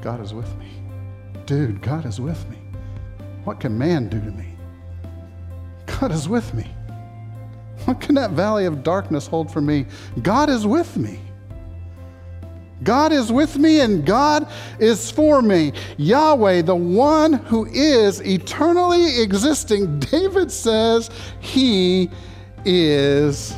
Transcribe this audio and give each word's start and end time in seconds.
God 0.00 0.20
is 0.20 0.32
with 0.34 0.54
me. 0.58 0.70
Dude, 1.46 1.80
God 1.82 2.06
is 2.06 2.20
with 2.20 2.48
me. 2.48 2.58
What 3.44 3.60
can 3.60 3.76
man 3.76 4.08
do 4.08 4.20
to 4.20 4.30
me? 4.30 4.54
God 5.86 6.12
is 6.12 6.28
with 6.28 6.52
me. 6.54 6.66
What 7.84 8.00
can 8.00 8.14
that 8.16 8.32
valley 8.32 8.66
of 8.66 8.82
darkness 8.82 9.26
hold 9.26 9.50
for 9.50 9.60
me? 9.60 9.86
God 10.22 10.50
is 10.50 10.66
with 10.66 10.96
me. 10.96 11.20
God 12.82 13.12
is 13.12 13.32
with 13.32 13.58
me 13.58 13.80
and 13.80 14.06
God 14.06 14.48
is 14.78 15.10
for 15.10 15.42
me. 15.42 15.72
Yahweh, 15.96 16.62
the 16.62 16.76
one 16.76 17.32
who 17.32 17.66
is 17.66 18.20
eternally 18.20 19.20
existing, 19.20 19.98
David 19.98 20.52
says, 20.52 21.10
He 21.40 22.10
is 22.64 23.54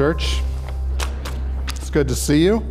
church. 0.00 0.40
It's 1.76 1.90
good 1.90 2.08
to 2.08 2.14
see 2.14 2.42
you. 2.42 2.66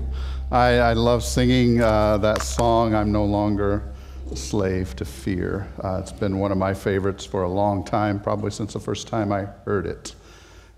I, 0.49 0.79
I 0.79 0.93
love 0.93 1.23
singing 1.23 1.79
uh, 1.79 2.17
that 2.17 2.41
song, 2.41 2.95
I'm 2.95 3.11
No 3.11 3.23
Longer 3.23 3.83
a 4.31 4.35
Slave 4.35 4.95
to 4.95 5.05
Fear. 5.05 5.67
Uh, 5.83 5.99
it's 6.01 6.11
been 6.11 6.39
one 6.39 6.51
of 6.51 6.57
my 6.57 6.73
favorites 6.73 7.25
for 7.25 7.43
a 7.43 7.47
long 7.47 7.85
time, 7.85 8.19
probably 8.19 8.49
since 8.49 8.73
the 8.73 8.79
first 8.79 9.07
time 9.07 9.31
I 9.31 9.41
heard 9.63 9.85
it. 9.85 10.15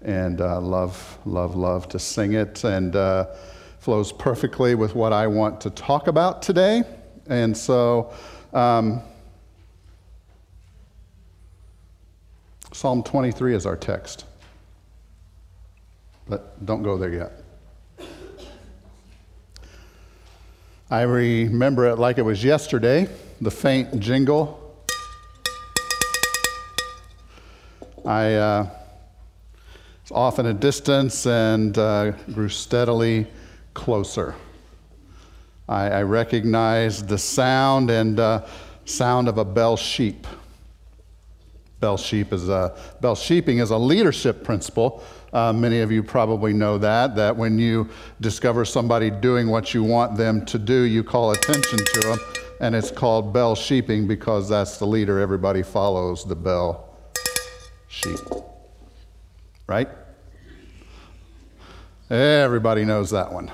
And 0.01 0.41
uh, 0.41 0.59
love, 0.59 1.19
love, 1.23 1.55
love 1.55 1.87
to 1.87 1.99
sing 1.99 2.33
it, 2.33 2.65
and 2.65 2.97
uh, 2.97 3.27
flows 3.79 4.11
perfectly 4.11 4.75
with 4.75 4.93
what 4.93 5.13
I 5.13 5.27
want 5.27 5.61
to 5.61 5.69
talk 5.69 6.07
about 6.07 6.41
today. 6.41 6.83
And 7.27 7.55
so, 7.55 8.11
um, 8.51 9.01
Psalm 12.73 13.03
23 13.03 13.55
is 13.55 13.65
our 13.65 13.77
text. 13.77 14.25
But 16.31 16.65
don't 16.65 16.81
go 16.81 16.97
there 16.97 17.11
yet. 17.11 17.33
I 20.89 21.01
remember 21.01 21.87
it 21.87 21.97
like 21.97 22.17
it 22.19 22.21
was 22.21 22.41
yesterday, 22.41 23.09
the 23.41 23.51
faint 23.51 23.99
jingle. 23.99 24.57
I 28.05 28.35
uh, 28.35 28.69
was 30.03 30.11
off 30.11 30.39
in 30.39 30.45
a 30.45 30.53
distance 30.53 31.25
and 31.25 31.77
uh, 31.77 32.11
grew 32.33 32.47
steadily 32.47 33.27
closer. 33.73 34.33
I, 35.67 35.89
I 35.89 36.03
recognized 36.03 37.09
the 37.09 37.17
sound 37.17 37.91
and 37.91 38.17
uh, 38.21 38.45
sound 38.85 39.27
of 39.27 39.37
a 39.37 39.43
bell 39.43 39.75
sheep. 39.75 40.25
Bell 41.81 41.97
sheep 41.97 42.31
is 42.31 42.47
a 42.47 42.77
bell 43.01 43.15
sheeping 43.15 43.57
is 43.57 43.71
a 43.71 43.77
leadership 43.77 44.43
principle 44.43 45.03
uh, 45.33 45.53
many 45.53 45.79
of 45.79 45.91
you 45.91 46.03
probably 46.03 46.51
know 46.51 46.77
that, 46.77 47.15
that 47.15 47.35
when 47.35 47.57
you 47.57 47.89
discover 48.19 48.65
somebody 48.65 49.09
doing 49.09 49.47
what 49.47 49.73
you 49.73 49.83
want 49.83 50.17
them 50.17 50.45
to 50.45 50.59
do, 50.59 50.81
you 50.81 51.03
call 51.03 51.31
attention 51.31 51.79
to 51.79 51.99
them, 52.01 52.19
and 52.59 52.75
it's 52.75 52.91
called 52.91 53.33
bell 53.33 53.55
sheeping 53.55 54.07
because 54.07 54.49
that's 54.49 54.77
the 54.77 54.85
leader. 54.85 55.19
Everybody 55.19 55.63
follows 55.63 56.25
the 56.25 56.35
bell 56.35 56.97
sheep. 57.87 58.19
Right? 59.67 59.87
Everybody 62.09 62.83
knows 62.83 63.11
that 63.11 63.31
one. 63.31 63.49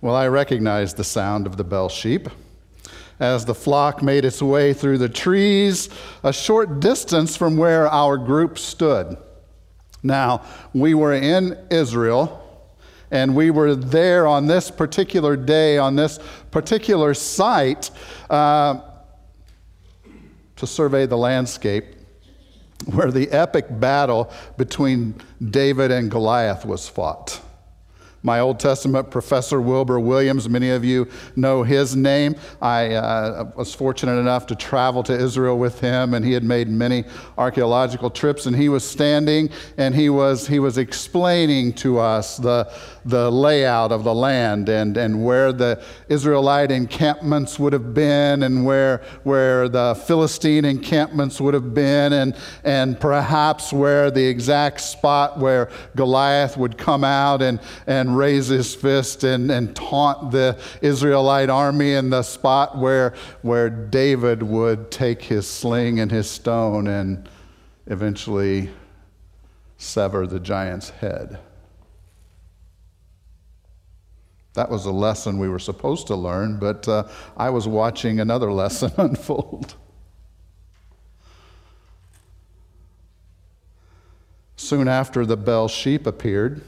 Well, 0.00 0.16
I 0.16 0.26
recognize 0.26 0.94
the 0.94 1.04
sound 1.04 1.46
of 1.46 1.56
the 1.56 1.62
bell 1.62 1.88
sheep 1.88 2.28
as 3.20 3.44
the 3.44 3.54
flock 3.54 4.02
made 4.02 4.24
its 4.24 4.42
way 4.42 4.72
through 4.72 4.98
the 4.98 5.08
trees 5.08 5.90
a 6.24 6.32
short 6.32 6.80
distance 6.80 7.36
from 7.36 7.56
where 7.56 7.86
our 7.88 8.16
group 8.16 8.58
stood. 8.58 9.16
Now, 10.02 10.42
we 10.72 10.94
were 10.94 11.12
in 11.12 11.58
Israel, 11.70 12.38
and 13.10 13.36
we 13.36 13.50
were 13.50 13.76
there 13.76 14.26
on 14.26 14.46
this 14.46 14.70
particular 14.70 15.36
day, 15.36 15.76
on 15.76 15.94
this 15.94 16.18
particular 16.50 17.12
site, 17.12 17.90
uh, 18.30 18.80
to 20.56 20.66
survey 20.66 21.06
the 21.06 21.18
landscape 21.18 21.84
where 22.86 23.10
the 23.10 23.30
epic 23.30 23.66
battle 23.68 24.32
between 24.56 25.14
David 25.50 25.90
and 25.90 26.10
Goliath 26.10 26.64
was 26.64 26.88
fought 26.88 27.40
my 28.22 28.40
Old 28.40 28.60
Testament 28.60 29.10
professor, 29.10 29.60
Wilbur 29.60 30.00
Williams. 30.00 30.48
Many 30.48 30.70
of 30.70 30.84
you 30.84 31.08
know 31.36 31.62
his 31.62 31.96
name. 31.96 32.36
I 32.60 32.94
uh, 32.94 33.50
was 33.56 33.74
fortunate 33.74 34.18
enough 34.18 34.46
to 34.48 34.54
travel 34.54 35.02
to 35.04 35.12
Israel 35.12 35.58
with 35.58 35.80
him, 35.80 36.14
and 36.14 36.24
he 36.24 36.32
had 36.32 36.44
made 36.44 36.68
many 36.68 37.04
archaeological 37.38 38.10
trips. 38.10 38.46
And 38.46 38.54
he 38.54 38.68
was 38.68 38.84
standing 38.84 39.50
and 39.76 39.94
he 39.94 40.10
was, 40.10 40.46
he 40.46 40.58
was 40.58 40.78
explaining 40.78 41.72
to 41.74 41.98
us 41.98 42.36
the, 42.36 42.70
the 43.04 43.30
layout 43.30 43.92
of 43.92 44.04
the 44.04 44.14
land 44.14 44.68
and, 44.68 44.96
and 44.96 45.24
where 45.24 45.52
the 45.52 45.82
Israelite 46.08 46.70
encampments 46.70 47.58
would 47.58 47.72
have 47.72 47.94
been 47.94 48.42
and 48.42 48.64
where, 48.64 49.02
where 49.24 49.68
the 49.68 49.94
Philistine 50.06 50.64
encampments 50.64 51.40
would 51.40 51.54
have 51.54 51.74
been, 51.74 52.12
and, 52.12 52.36
and 52.64 52.98
perhaps 53.00 53.72
where 53.72 54.10
the 54.10 54.24
exact 54.24 54.80
spot 54.80 55.38
where 55.38 55.70
Goliath 55.96 56.56
would 56.56 56.76
come 56.76 57.04
out 57.04 57.42
and, 57.42 57.60
and 57.86 58.16
raise 58.16 58.48
his 58.48 58.74
fist 58.74 59.24
and, 59.24 59.50
and 59.50 59.74
taunt 59.74 60.30
the 60.30 60.58
Israelite 60.82 61.50
army 61.50 61.94
and 61.94 62.12
the 62.12 62.22
spot 62.22 62.78
where, 62.78 63.14
where 63.42 63.70
David 63.70 64.42
would 64.42 64.90
take 64.90 65.22
his 65.22 65.48
sling 65.48 66.00
and 66.00 66.10
his 66.10 66.30
stone 66.30 66.86
and 66.86 67.28
eventually 67.86 68.70
sever 69.78 70.26
the 70.26 70.40
giant's 70.40 70.90
head. 70.90 71.38
That 74.54 74.70
was 74.70 74.86
a 74.86 74.90
lesson 74.90 75.38
we 75.38 75.48
were 75.48 75.58
supposed 75.58 76.06
to 76.08 76.16
learn, 76.16 76.58
but 76.58 76.88
uh, 76.88 77.08
I 77.36 77.50
was 77.50 77.68
watching 77.68 78.20
another 78.20 78.52
lesson 78.62 78.92
unfold. 78.96 79.74
Soon 84.56 84.88
after 84.88 85.24
the 85.24 85.36
bell 85.36 85.68
sheep 85.68 86.06
appeared, 86.06 86.62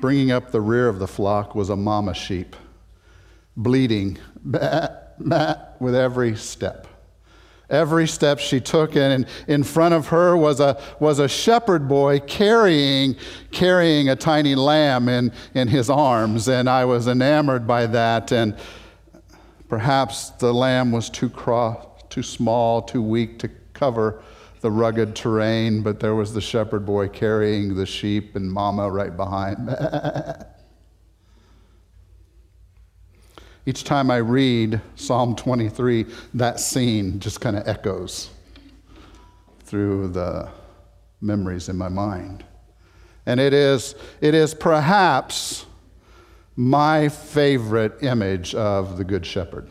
Bringing 0.00 0.30
up 0.30 0.50
the 0.50 0.62
rear 0.62 0.88
of 0.88 0.98
the 0.98 1.06
flock 1.06 1.54
was 1.54 1.68
a 1.68 1.76
mama 1.76 2.14
sheep, 2.14 2.56
bleating 3.54 4.16
bah, 4.42 4.88
bah, 5.20 5.56
with 5.78 5.94
every 5.94 6.34
step. 6.36 6.86
Every 7.70 8.08
step 8.08 8.40
she 8.40 8.60
took, 8.60 8.96
and 8.96 9.26
in 9.46 9.62
front 9.62 9.94
of 9.94 10.08
her 10.08 10.36
was 10.36 10.58
a, 10.58 10.80
was 10.98 11.20
a 11.20 11.28
shepherd 11.28 11.88
boy 11.88 12.18
carrying, 12.20 13.16
carrying 13.52 14.08
a 14.08 14.16
tiny 14.16 14.56
lamb 14.56 15.08
in, 15.08 15.32
in 15.54 15.68
his 15.68 15.88
arms. 15.88 16.48
And 16.48 16.68
I 16.68 16.84
was 16.84 17.06
enamored 17.06 17.66
by 17.66 17.86
that. 17.86 18.32
And 18.32 18.56
perhaps 19.68 20.30
the 20.30 20.52
lamb 20.52 20.90
was 20.90 21.08
too, 21.08 21.30
cross, 21.30 21.86
too 22.08 22.24
small, 22.24 22.82
too 22.82 23.02
weak 23.02 23.38
to 23.38 23.50
cover 23.72 24.22
the 24.60 24.70
rugged 24.70 25.16
terrain, 25.16 25.82
but 25.82 26.00
there 26.00 26.14
was 26.14 26.34
the 26.34 26.40
shepherd 26.40 26.84
boy 26.84 27.08
carrying 27.08 27.74
the 27.74 27.86
sheep 27.86 28.36
and 28.36 28.52
mama 28.52 28.90
right 28.90 29.16
behind. 29.16 29.70
Each 33.70 33.84
time 33.84 34.10
I 34.10 34.16
read 34.16 34.80
Psalm 34.96 35.36
23, 35.36 36.04
that 36.34 36.58
scene 36.58 37.20
just 37.20 37.40
kind 37.40 37.56
of 37.56 37.68
echoes 37.68 38.30
through 39.62 40.08
the 40.08 40.48
memories 41.20 41.68
in 41.68 41.78
my 41.78 41.88
mind. 41.88 42.42
And 43.26 43.38
it 43.38 43.52
is, 43.54 43.94
it 44.20 44.34
is 44.34 44.54
perhaps 44.54 45.66
my 46.56 47.08
favorite 47.08 48.02
image 48.02 48.56
of 48.56 48.98
the 48.98 49.04
Good 49.04 49.24
Shepherd. 49.24 49.68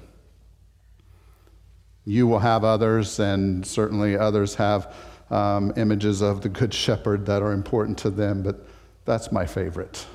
You 2.05 2.25
will 2.25 2.39
have 2.39 2.63
others, 2.63 3.19
and 3.19 3.67
certainly 3.67 4.17
others 4.17 4.55
have 4.55 4.95
um, 5.29 5.73
images 5.75 6.21
of 6.21 6.39
the 6.39 6.47
Good 6.47 6.73
Shepherd 6.73 7.25
that 7.25 7.41
are 7.41 7.51
important 7.51 7.97
to 7.97 8.09
them, 8.09 8.43
but 8.43 8.65
that's 9.03 9.29
my 9.33 9.45
favorite. 9.45 10.07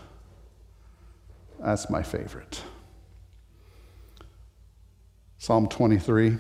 That's 1.60 1.90
my 1.90 2.02
favorite. 2.02 2.62
Psalm 5.44 5.68
23. 5.68 6.38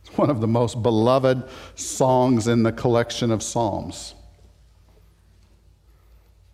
It's 0.00 0.16
one 0.16 0.30
of 0.30 0.40
the 0.40 0.46
most 0.46 0.80
beloved 0.80 1.42
songs 1.74 2.46
in 2.46 2.62
the 2.62 2.70
collection 2.70 3.32
of 3.32 3.42
Psalms. 3.42 4.14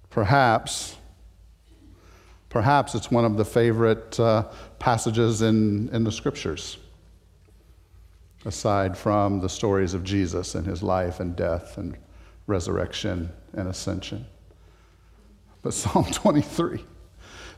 Perhaps, 0.09 0.97
Perhaps 2.49 2.95
it's 2.95 3.11
one 3.11 3.27
of 3.27 3.37
the 3.37 3.45
favorite 3.45 4.19
uh, 4.19 4.45
passages 4.79 5.43
in, 5.43 5.91
in 5.91 6.05
the 6.05 6.13
scriptures, 6.13 6.79
aside 8.47 8.97
from 8.97 9.41
the 9.41 9.51
stories 9.51 9.93
of 9.93 10.03
Jesus 10.05 10.55
and 10.55 10.67
his 10.67 10.83
life 10.83 11.21
and 11.21 11.37
death 11.37 11.77
and 11.77 11.99
resurrection 12.47 13.31
and 13.53 13.69
ascension. 13.69 14.25
But 15.61 15.75
Psalm 15.75 16.07
23 16.07 16.83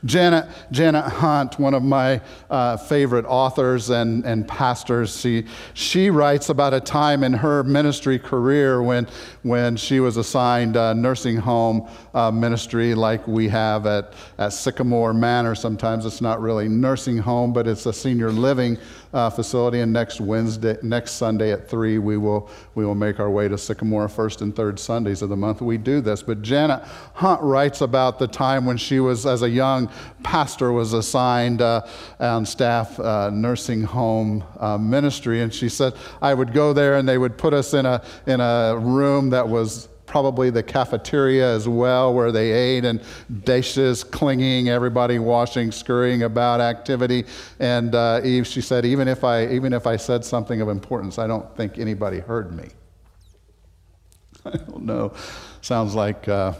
Janet, 0.05 0.47
Janet 0.71 1.05
Hunt, 1.05 1.59
one 1.59 1.73
of 1.73 1.81
my 1.81 2.21
uh, 2.49 2.77
favorite 2.77 3.25
authors 3.25 3.89
and, 3.89 4.23
and 4.23 4.47
pastors, 4.47 5.19
she, 5.19 5.45
she 5.73 6.09
writes 6.09 6.49
about 6.49 6.73
a 6.73 6.79
time 6.79 7.23
in 7.23 7.33
her 7.33 7.63
ministry 7.63 8.19
career 8.19 8.83
when, 8.83 9.07
when 9.41 9.75
she 9.75 9.99
was 9.99 10.17
assigned 10.17 10.75
a 10.75 10.93
nursing 10.93 11.37
home 11.37 11.89
uh, 12.13 12.29
ministry 12.29 12.93
like 12.93 13.27
we 13.27 13.47
have 13.47 13.87
at, 13.87 14.13
at 14.37 14.53
Sycamore 14.53 15.13
Manor. 15.13 15.55
Sometimes 15.55 16.05
it's 16.05 16.21
not 16.21 16.39
really 16.39 16.67
nursing 16.67 17.17
home, 17.17 17.51
but 17.51 17.67
it's 17.67 17.85
a 17.87 17.93
senior 17.93 18.31
living 18.31 18.77
uh, 19.15 19.29
facility. 19.29 19.79
And 19.79 19.93
next 19.93 20.19
Wednesday, 20.19 20.77
next 20.83 21.13
Sunday 21.13 21.53
at 21.53 21.69
three, 21.69 21.97
we 21.97 22.17
will 22.17 22.49
we 22.75 22.85
will 22.85 22.95
make 22.95 23.19
our 23.19 23.29
way 23.29 23.47
to 23.47 23.57
Sycamore 23.57 24.09
first 24.09 24.41
and 24.41 24.53
third 24.53 24.77
Sundays 24.77 25.21
of 25.21 25.29
the 25.29 25.37
month. 25.37 25.61
We 25.61 25.77
do 25.77 26.01
this. 26.01 26.21
But 26.21 26.41
Janet 26.41 26.83
Hunt 27.13 27.41
writes 27.41 27.79
about 27.79 28.19
the 28.19 28.27
time 28.27 28.65
when 28.65 28.75
she 28.75 28.99
was, 28.99 29.25
as 29.25 29.41
a 29.41 29.49
young 29.49 29.89
pastor, 30.21 30.73
was 30.73 30.91
assigned 30.91 31.61
uh, 31.61 31.87
on 32.19 32.45
staff 32.45 32.99
uh, 32.99 33.29
nursing 33.33 33.83
home 33.83 34.43
uh, 34.59 34.77
ministry, 34.77 35.41
and 35.41 35.53
she 35.53 35.69
said 35.69 35.93
I 36.21 36.33
would 36.33 36.53
go 36.53 36.73
there 36.73 36.95
and 36.95 37.07
they 37.07 37.17
would 37.17 37.37
put 37.37 37.53
us 37.53 37.73
in 37.73 37.85
a 37.85 38.03
in 38.27 38.41
a 38.41 38.77
room 38.77 39.29
that 39.29 39.47
was 39.47 39.87
probably 40.05 40.49
the 40.49 40.63
cafeteria 40.63 41.53
as 41.53 41.67
well, 41.67 42.13
where 42.13 42.31
they 42.31 42.51
ate 42.51 42.85
and 42.85 43.01
dishes 43.43 44.03
clinging, 44.03 44.69
everybody 44.69 45.19
washing, 45.19 45.71
scurrying 45.71 46.23
about 46.23 46.61
activity. 46.61 47.25
And 47.59 47.95
uh, 47.95 48.21
Eve, 48.23 48.47
she 48.47 48.61
said, 48.61 48.85
even 48.85 49.07
if 49.07 49.23
I 49.23 49.47
even 49.47 49.73
if 49.73 49.87
I 49.87 49.95
said 49.95 50.23
something 50.23 50.61
of 50.61 50.69
importance, 50.69 51.19
I 51.19 51.27
don't 51.27 51.55
think 51.55 51.77
anybody 51.77 52.19
heard 52.19 52.55
me. 52.55 52.69
I 54.45 54.57
don't 54.57 54.83
know. 54.83 55.13
Sounds 55.61 55.95
like 55.95 56.27
uh, 56.27 56.53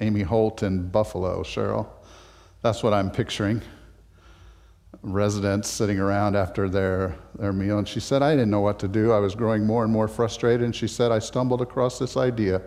Amy 0.00 0.22
Holt 0.22 0.62
in 0.62 0.88
Buffalo, 0.88 1.42
Cheryl. 1.42 1.86
That's 2.62 2.82
what 2.82 2.94
I'm 2.94 3.10
picturing 3.10 3.60
residents 5.04 5.68
sitting 5.68 6.00
around 6.00 6.34
after 6.34 6.68
their, 6.68 7.14
their 7.38 7.52
meal. 7.52 7.78
And 7.78 7.86
she 7.86 8.00
said, 8.00 8.22
I 8.22 8.32
didn't 8.32 8.50
know 8.50 8.60
what 8.60 8.78
to 8.80 8.88
do. 8.88 9.12
I 9.12 9.18
was 9.18 9.34
growing 9.34 9.64
more 9.64 9.84
and 9.84 9.92
more 9.92 10.08
frustrated. 10.08 10.62
And 10.62 10.74
she 10.74 10.88
said, 10.88 11.12
I 11.12 11.18
stumbled 11.18 11.60
across 11.60 11.98
this 11.98 12.16
idea 12.16 12.62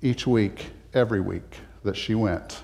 each 0.00 0.26
week, 0.26 0.66
every 0.94 1.20
week 1.20 1.58
that 1.82 1.96
she 1.96 2.14
went, 2.14 2.62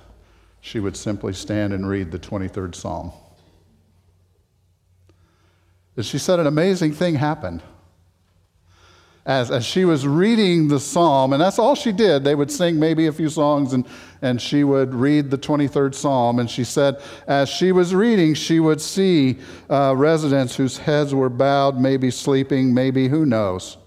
she 0.61 0.79
would 0.79 0.97
simply 0.97 1.33
stand 1.33 1.73
and 1.73 1.89
read 1.89 2.13
the 2.13 2.19
23rd 2.19 2.75
Psalm. 2.75 3.13
And 5.97 6.07
she 6.07 6.19
said, 6.19 6.39
an 6.39 6.47
amazing 6.47 6.93
thing 6.93 7.17
happened 7.17 7.63
as, 9.27 9.51
as 9.51 9.65
she 9.65 9.87
was 9.87 10.07
reading 10.07 10.69
the 10.69 10.79
psalm, 10.79 11.33
and 11.33 11.41
that's 11.41 11.59
all 11.59 11.75
she 11.75 11.93
did. 11.93 12.25
They 12.25 12.35
would 12.35 12.51
sing 12.51 12.79
maybe 12.79 13.07
a 13.07 13.13
few 13.13 13.31
songs, 13.31 13.73
and, 13.73 13.87
and 14.21 14.41
she 14.41 14.65
would 14.65 14.95
read 14.95 15.31
the 15.31 15.39
23rd 15.39 15.95
psalm. 15.95 16.39
And 16.39 16.51
she 16.51 16.63
said, 16.63 17.01
as 17.27 17.49
she 17.49 17.73
was 17.73 17.95
reading, 17.95 18.35
she 18.35 18.61
would 18.61 18.83
see 18.83 19.39
uh, 19.71 19.95
residents 19.97 20.57
whose 20.57 20.77
heads 20.77 21.15
were 21.15 21.31
bowed, 21.31 21.79
maybe 21.79 22.11
sleeping, 22.11 22.75
maybe 22.75 23.09
who 23.09 23.25
knows. 23.25 23.79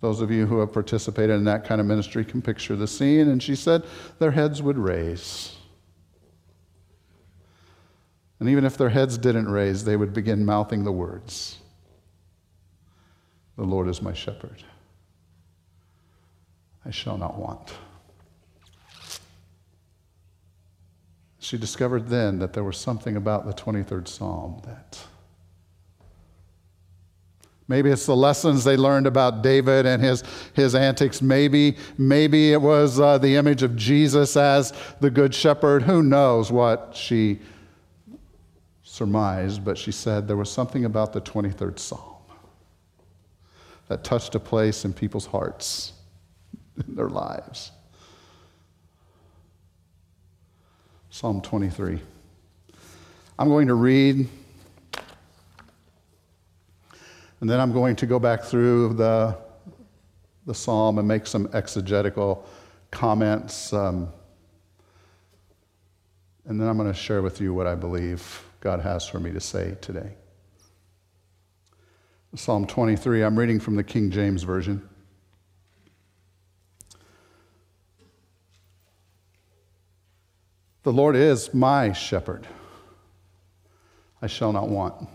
Those 0.00 0.20
of 0.20 0.30
you 0.30 0.46
who 0.46 0.60
have 0.60 0.72
participated 0.72 1.34
in 1.34 1.44
that 1.44 1.64
kind 1.64 1.80
of 1.80 1.86
ministry 1.86 2.24
can 2.24 2.40
picture 2.40 2.76
the 2.76 2.86
scene. 2.86 3.28
And 3.28 3.42
she 3.42 3.56
said, 3.56 3.82
their 4.20 4.30
heads 4.30 4.62
would 4.62 4.78
raise. 4.78 5.56
And 8.38 8.48
even 8.48 8.64
if 8.64 8.76
their 8.76 8.90
heads 8.90 9.18
didn't 9.18 9.48
raise, 9.48 9.84
they 9.84 9.96
would 9.96 10.12
begin 10.12 10.44
mouthing 10.44 10.84
the 10.84 10.92
words. 10.92 11.58
The 13.56 13.64
Lord 13.64 13.88
is 13.88 14.02
my 14.02 14.12
shepherd. 14.12 14.62
I 16.84 16.90
shall 16.90 17.16
not 17.16 17.38
want. 17.38 17.72
She 21.38 21.56
discovered 21.58 22.08
then 22.08 22.38
that 22.38 22.52
there 22.52 22.64
was 22.64 22.76
something 22.76 23.16
about 23.16 23.46
the 23.46 23.52
23rd 23.52 24.08
Psalm 24.08 24.62
that 24.64 24.98
maybe 27.68 27.90
it's 27.90 28.06
the 28.06 28.16
lessons 28.16 28.64
they 28.64 28.76
learned 28.76 29.06
about 29.06 29.42
David 29.42 29.86
and 29.86 30.02
his, 30.02 30.22
his 30.54 30.74
antics. 30.74 31.22
Maybe, 31.22 31.76
maybe 31.96 32.52
it 32.52 32.60
was 32.60 32.98
uh, 32.98 33.18
the 33.18 33.36
image 33.36 33.62
of 33.62 33.76
Jesus 33.76 34.36
as 34.36 34.72
the 35.00 35.10
good 35.10 35.34
shepherd. 35.34 35.82
Who 35.82 36.02
knows 36.02 36.50
what 36.50 36.94
she 36.94 37.40
surmised, 38.82 39.64
but 39.64 39.78
she 39.78 39.92
said 39.92 40.26
there 40.26 40.36
was 40.36 40.50
something 40.50 40.84
about 40.84 41.12
the 41.12 41.20
23rd 41.20 41.78
Psalm 41.78 42.13
that 43.88 44.04
touched 44.04 44.34
a 44.34 44.40
place 44.40 44.84
in 44.84 44.92
people's 44.92 45.26
hearts, 45.26 45.92
in 46.86 46.94
their 46.94 47.08
lives. 47.08 47.72
Psalm 51.10 51.40
23. 51.40 52.00
I'm 53.38 53.48
going 53.48 53.68
to 53.68 53.74
read, 53.74 54.28
and 57.40 57.50
then 57.50 57.60
I'm 57.60 57.72
going 57.72 57.96
to 57.96 58.06
go 58.06 58.18
back 58.18 58.42
through 58.42 58.94
the, 58.94 59.36
the 60.46 60.54
psalm 60.54 60.98
and 60.98 61.06
make 61.06 61.26
some 61.26 61.48
exegetical 61.52 62.46
comments. 62.90 63.72
Um, 63.72 64.08
and 66.46 66.60
then 66.60 66.68
I'm 66.68 66.76
going 66.76 66.92
to 66.92 66.98
share 66.98 67.22
with 67.22 67.40
you 67.40 67.54
what 67.54 67.66
I 67.66 67.74
believe 67.74 68.44
God 68.60 68.80
has 68.80 69.06
for 69.06 69.20
me 69.20 69.32
to 69.32 69.40
say 69.40 69.76
today. 69.80 70.14
Psalm 72.36 72.66
23. 72.66 73.22
I'm 73.22 73.38
reading 73.38 73.60
from 73.60 73.76
the 73.76 73.84
King 73.84 74.10
James 74.10 74.42
Version. 74.42 74.88
The 80.82 80.92
Lord 80.92 81.14
is 81.14 81.54
my 81.54 81.92
shepherd. 81.92 82.48
I 84.20 84.26
shall 84.26 84.52
not 84.52 84.68
want. 84.68 85.08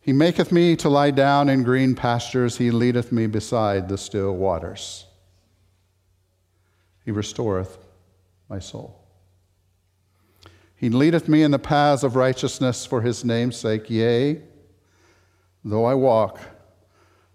He 0.00 0.14
maketh 0.14 0.50
me 0.50 0.74
to 0.76 0.88
lie 0.88 1.10
down 1.10 1.50
in 1.50 1.64
green 1.64 1.94
pastures. 1.94 2.56
He 2.56 2.70
leadeth 2.70 3.12
me 3.12 3.26
beside 3.26 3.88
the 3.90 3.98
still 3.98 4.34
waters. 4.34 5.04
He 7.04 7.10
restoreth 7.10 7.76
my 8.48 8.58
soul. 8.58 9.04
He 10.74 10.88
leadeth 10.88 11.28
me 11.28 11.42
in 11.42 11.50
the 11.50 11.58
paths 11.58 12.04
of 12.04 12.16
righteousness 12.16 12.86
for 12.86 13.02
his 13.02 13.22
name's 13.22 13.56
sake. 13.56 13.90
Yea, 13.90 14.42
Though 15.64 15.86
I 15.86 15.94
walk 15.94 16.38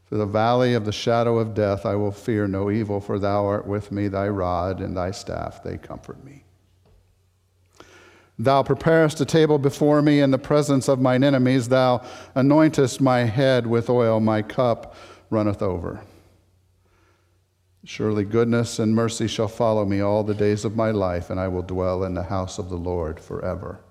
through 0.07 0.19
the 0.19 0.25
valley 0.25 0.73
of 0.73 0.85
the 0.85 0.91
shadow 0.91 1.39
of 1.39 1.53
death, 1.53 1.85
I 1.85 1.95
will 1.95 2.11
fear 2.11 2.47
no 2.47 2.69
evil, 2.69 2.99
for 2.99 3.19
thou 3.19 3.45
art 3.45 3.67
with 3.67 3.91
me, 3.91 4.07
thy 4.07 4.27
rod 4.27 4.81
and 4.81 4.95
thy 4.95 5.11
staff, 5.11 5.63
they 5.63 5.77
comfort 5.77 6.23
me. 6.23 6.43
Thou 8.37 8.63
preparest 8.63 9.19
a 9.19 9.25
table 9.25 9.57
before 9.57 10.01
me 10.01 10.21
in 10.21 10.31
the 10.31 10.37
presence 10.37 10.87
of 10.87 11.01
mine 11.01 11.23
enemies. 11.23 11.67
Thou 11.67 12.01
anointest 12.35 13.01
my 13.01 13.19
head 13.19 13.67
with 13.67 13.89
oil, 13.89 14.19
my 14.19 14.41
cup 14.41 14.95
runneth 15.29 15.61
over. 15.61 16.01
Surely 17.83 18.23
goodness 18.23 18.79
and 18.79 18.95
mercy 18.95 19.27
shall 19.27 19.47
follow 19.47 19.85
me 19.85 19.99
all 19.99 20.23
the 20.23 20.33
days 20.33 20.63
of 20.63 20.75
my 20.75 20.91
life, 20.91 21.29
and 21.29 21.39
I 21.39 21.47
will 21.47 21.61
dwell 21.61 22.03
in 22.03 22.13
the 22.13 22.23
house 22.23 22.59
of 22.59 22.69
the 22.69 22.77
Lord 22.77 23.19
forever. 23.19 23.81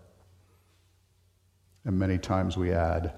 And 1.85 1.99
many 1.99 2.18
times 2.18 2.57
we 2.57 2.73
add, 2.73 3.12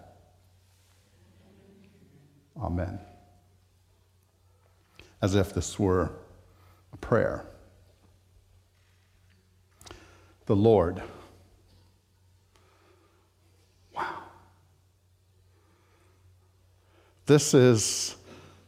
Amen. 2.59 2.99
As 5.23 5.35
if 5.35 5.53
this 5.53 5.79
were 5.79 6.11
a 6.93 6.97
prayer. 6.97 7.45
The 10.47 10.57
Lord. 10.57 11.03
Wow. 13.95 14.23
This 17.27 17.55
is, 17.55 18.17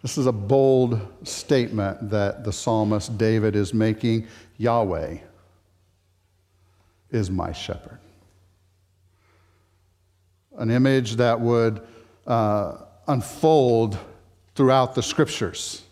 this 0.03 0.19
is 0.19 0.27
a 0.27 0.33
bold 0.33 1.01
statement 1.25 2.11
that 2.11 2.45
the 2.45 2.53
psalmist 2.53 3.17
David 3.19 3.57
is 3.57 3.75
making. 3.75 4.27
Yahweh 4.59 5.19
is 7.11 7.31
my 7.31 7.53
shepherd. 7.53 7.99
An 10.59 10.71
image 10.71 11.17
that 11.17 11.41
would 11.41 11.83
uh, 12.27 12.77
unfold 13.07 13.99
throughout 14.55 14.95
the 14.95 15.03
scriptures. 15.03 15.83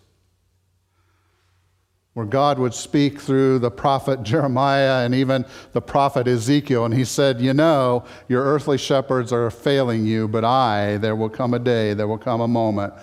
Where 2.15 2.27
God 2.27 2.59
would 2.59 2.75
speak 2.75 3.21
through 3.21 3.61
the 3.61 3.71
prophet 3.71 4.23
Jeremiah 4.23 5.05
and 5.05 5.15
even 5.15 5.45
the 5.73 5.81
prophet 5.81 6.27
Ezekiel, 6.27 6.85
and 6.85 6.93
he 6.93 7.05
said, 7.05 7.41
You 7.41 7.55
know, 7.55 8.05
your 8.29 8.45
earthly 8.45 8.79
shepherds 8.79 9.33
are 9.33 9.51
failing 9.51 10.05
you, 10.05 10.29
but 10.29 10.45
I, 10.45 10.97
there 10.99 11.17
will 11.17 11.29
come 11.29 11.55
a 11.55 11.59
day, 11.59 11.95
there 11.95 12.09
will 12.09 12.19
come 12.19 12.41
a 12.41 12.49
moment, 12.49 12.95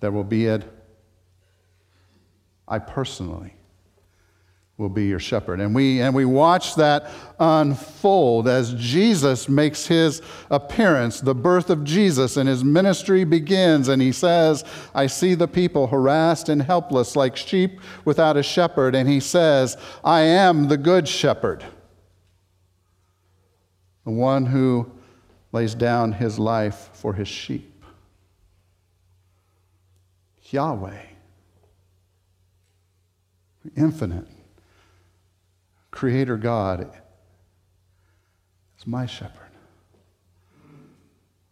there 0.00 0.10
will 0.10 0.24
be 0.24 0.46
it. 0.46 0.64
I 2.68 2.78
personally 2.80 3.55
will 4.78 4.88
be 4.90 5.06
your 5.06 5.18
shepherd. 5.18 5.58
And 5.58 5.74
we, 5.74 6.02
and 6.02 6.14
we 6.14 6.26
watch 6.26 6.74
that 6.74 7.10
unfold 7.40 8.46
as 8.46 8.74
Jesus 8.74 9.48
makes 9.48 9.86
his 9.86 10.20
appearance, 10.50 11.20
the 11.20 11.34
birth 11.34 11.70
of 11.70 11.82
Jesus, 11.82 12.36
and 12.36 12.46
his 12.46 12.62
ministry 12.62 13.24
begins. 13.24 13.88
And 13.88 14.02
he 14.02 14.12
says, 14.12 14.64
I 14.94 15.06
see 15.06 15.34
the 15.34 15.48
people 15.48 15.86
harassed 15.86 16.50
and 16.50 16.62
helpless 16.62 17.16
like 17.16 17.36
sheep 17.36 17.80
without 18.04 18.36
a 18.36 18.42
shepherd. 18.42 18.94
And 18.94 19.08
he 19.08 19.18
says, 19.18 19.78
I 20.04 20.20
am 20.20 20.68
the 20.68 20.76
good 20.76 21.08
shepherd, 21.08 21.64
the 24.04 24.10
one 24.10 24.44
who 24.44 24.92
lays 25.52 25.74
down 25.74 26.12
his 26.12 26.38
life 26.38 26.90
for 26.92 27.14
his 27.14 27.28
sheep. 27.28 27.72
Yahweh, 30.50 31.00
infinite 33.74 34.35
Creator 35.96 36.36
God 36.36 36.92
is 38.78 38.86
my 38.86 39.06
shepherd. 39.06 39.48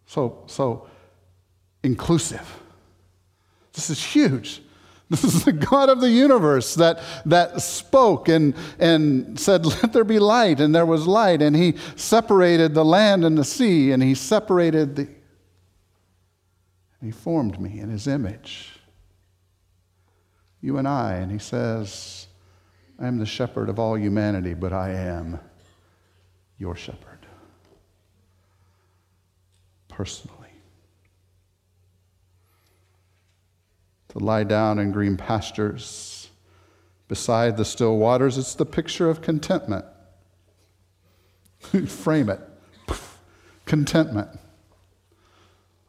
So, 0.05 0.43
so 0.45 0.87
inclusive. 1.83 2.61
This 3.73 3.89
is 3.89 4.03
huge. 4.03 4.61
This 5.07 5.23
is 5.23 5.45
the 5.45 5.51
God 5.51 5.89
of 5.89 6.01
the 6.01 6.09
universe 6.09 6.73
that, 6.75 6.99
that 7.27 7.61
spoke 7.61 8.27
and, 8.27 8.55
and 8.79 9.39
said, 9.39 9.63
Let 9.63 9.93
there 9.93 10.03
be 10.03 10.17
light, 10.17 10.59
and 10.59 10.73
there 10.73 10.87
was 10.87 11.05
light. 11.05 11.43
And 11.43 11.55
he 11.55 11.75
separated 11.95 12.73
the 12.73 12.83
land 12.83 13.23
and 13.23 13.37
the 13.37 13.43
sea, 13.43 13.91
and 13.91 14.01
he 14.01 14.15
separated 14.15 14.95
the. 14.95 15.07
He 17.03 17.11
formed 17.11 17.61
me 17.61 17.79
in 17.79 17.91
his 17.91 18.07
image. 18.07 18.79
You 20.59 20.79
and 20.79 20.87
I, 20.87 21.17
and 21.17 21.31
he 21.31 21.37
says, 21.37 22.25
I 22.99 23.07
am 23.07 23.17
the 23.17 23.25
shepherd 23.25 23.69
of 23.69 23.77
all 23.77 23.97
humanity, 23.97 24.53
but 24.53 24.71
I 24.71 24.91
am 24.91 25.39
your 26.57 26.75
shepherd. 26.75 27.25
Personally. 29.89 30.35
To 34.09 34.19
lie 34.19 34.45
down 34.45 34.79
in 34.79 34.91
green 34.91 35.17
pastures 35.17 36.29
beside 37.07 37.57
the 37.57 37.65
still 37.65 37.97
waters, 37.97 38.37
it's 38.37 38.55
the 38.55 38.65
picture 38.65 39.09
of 39.09 39.21
contentment. 39.21 39.85
Frame 41.87 42.29
it. 42.29 42.39
Contentment 43.65 44.39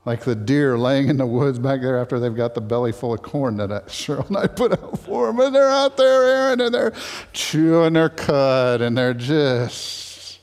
like 0.06 0.22
the 0.22 0.36
deer 0.36 0.78
laying 0.78 1.08
in 1.08 1.16
the 1.16 1.26
woods 1.26 1.58
back 1.58 1.80
there 1.80 1.98
after 1.98 2.20
they've 2.20 2.36
got 2.36 2.54
the 2.54 2.60
belly 2.60 2.92
full 2.92 3.12
of 3.12 3.22
corn 3.22 3.56
that 3.56 3.70
Cheryl 3.88 4.26
and 4.28 4.36
I 4.36 4.46
put 4.46 4.72
out 4.72 5.00
for 5.00 5.26
them. 5.26 5.40
And 5.40 5.54
they're 5.54 5.68
out 5.68 5.96
there, 5.96 6.22
Aaron, 6.22 6.60
and 6.60 6.72
they're 6.72 6.94
chewing 7.32 7.94
their 7.94 8.08
cud, 8.08 8.80
and 8.80 8.96
they're 8.96 9.12
just, 9.12 10.38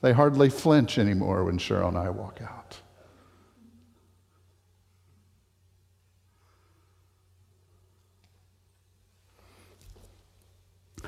they 0.00 0.12
hardly 0.12 0.48
flinch 0.48 0.98
anymore 0.98 1.44
when 1.44 1.58
Cheryl 1.58 1.88
and 1.88 1.98
I 1.98 2.08
walk 2.08 2.40
out. 2.42 2.80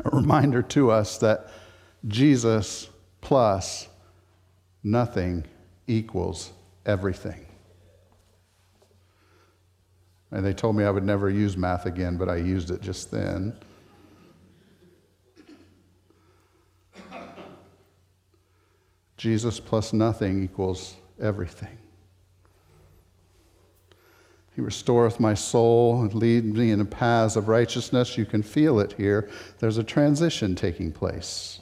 A 0.04 0.10
reminder 0.10 0.60
to 0.60 0.90
us 0.90 1.16
that 1.18 1.48
Jesus 2.06 2.90
plus 3.22 3.88
nothing 4.82 5.46
equals 5.86 6.52
everything. 6.86 7.46
And 10.30 10.44
they 10.44 10.52
told 10.52 10.76
me 10.76 10.84
I 10.84 10.90
would 10.90 11.04
never 11.04 11.30
use 11.30 11.56
math 11.56 11.86
again, 11.86 12.16
but 12.16 12.28
I 12.28 12.36
used 12.36 12.70
it 12.70 12.82
just 12.82 13.10
then. 13.10 13.56
Jesus 19.16 19.60
plus 19.60 19.92
nothing 19.92 20.42
equals 20.42 20.96
everything. 21.20 21.78
He 24.54 24.60
restoreth 24.60 25.18
my 25.18 25.34
soul 25.34 26.02
and 26.02 26.14
leads 26.14 26.46
me 26.46 26.70
in 26.70 26.78
the 26.78 26.84
paths 26.84 27.34
of 27.34 27.48
righteousness. 27.48 28.16
You 28.18 28.24
can 28.24 28.42
feel 28.42 28.78
it 28.80 28.92
here. 28.92 29.28
There's 29.58 29.78
a 29.78 29.84
transition 29.84 30.54
taking 30.54 30.92
place. 30.92 31.60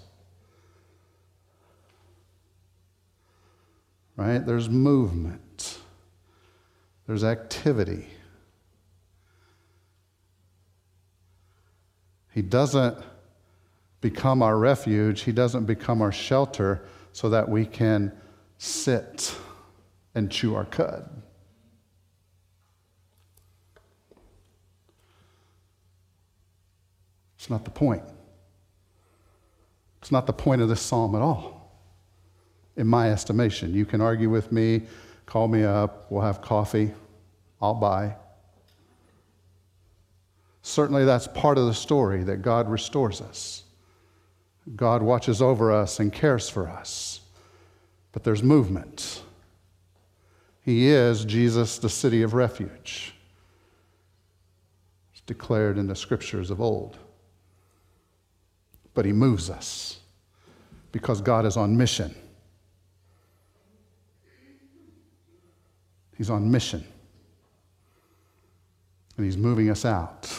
Right? 4.22 4.46
There's 4.46 4.68
movement, 4.68 5.78
there's 7.06 7.24
activity. 7.24 8.06
He 12.32 12.40
doesn't 12.40 12.96
become 14.00 14.42
our 14.42 14.56
refuge, 14.56 15.22
He 15.22 15.32
doesn't 15.32 15.64
become 15.64 16.00
our 16.00 16.12
shelter 16.12 16.84
so 17.12 17.28
that 17.30 17.48
we 17.48 17.66
can 17.66 18.12
sit 18.58 19.34
and 20.14 20.30
chew 20.30 20.54
our 20.54 20.64
cud. 20.64 21.08
It's 27.36 27.50
not 27.50 27.64
the 27.64 27.70
point. 27.70 28.04
It's 30.00 30.12
not 30.12 30.26
the 30.26 30.32
point 30.32 30.62
of 30.62 30.68
this 30.68 30.80
psalm 30.80 31.16
at 31.16 31.22
all 31.22 31.61
in 32.76 32.86
my 32.86 33.10
estimation. 33.10 33.74
You 33.74 33.84
can 33.84 34.00
argue 34.00 34.30
with 34.30 34.52
me, 34.52 34.82
call 35.26 35.48
me 35.48 35.64
up, 35.64 36.10
we'll 36.10 36.22
have 36.22 36.40
coffee, 36.40 36.92
I'll 37.60 37.74
buy. 37.74 38.16
Certainly, 40.62 41.04
that's 41.04 41.26
part 41.26 41.58
of 41.58 41.66
the 41.66 41.74
story 41.74 42.22
that 42.24 42.42
God 42.42 42.70
restores 42.70 43.20
us. 43.20 43.64
God 44.76 45.02
watches 45.02 45.42
over 45.42 45.72
us 45.72 45.98
and 45.98 46.12
cares 46.12 46.48
for 46.48 46.68
us. 46.68 47.20
But 48.12 48.22
there's 48.22 48.42
movement. 48.42 49.22
He 50.64 50.88
is 50.88 51.24
Jesus, 51.24 51.78
the 51.78 51.88
city 51.88 52.22
of 52.22 52.34
refuge. 52.34 53.14
It's 55.12 55.22
declared 55.22 55.78
in 55.78 55.88
the 55.88 55.96
scriptures 55.96 56.50
of 56.50 56.60
old. 56.60 56.96
But 58.94 59.04
He 59.04 59.12
moves 59.12 59.50
us 59.50 59.98
because 60.92 61.20
God 61.20 61.44
is 61.44 61.56
on 61.56 61.76
mission. 61.76 62.14
He's 66.22 66.30
on 66.30 66.48
mission. 66.48 66.84
And 69.16 69.26
he's 69.26 69.36
moving 69.36 69.70
us 69.70 69.84
out. 69.84 70.32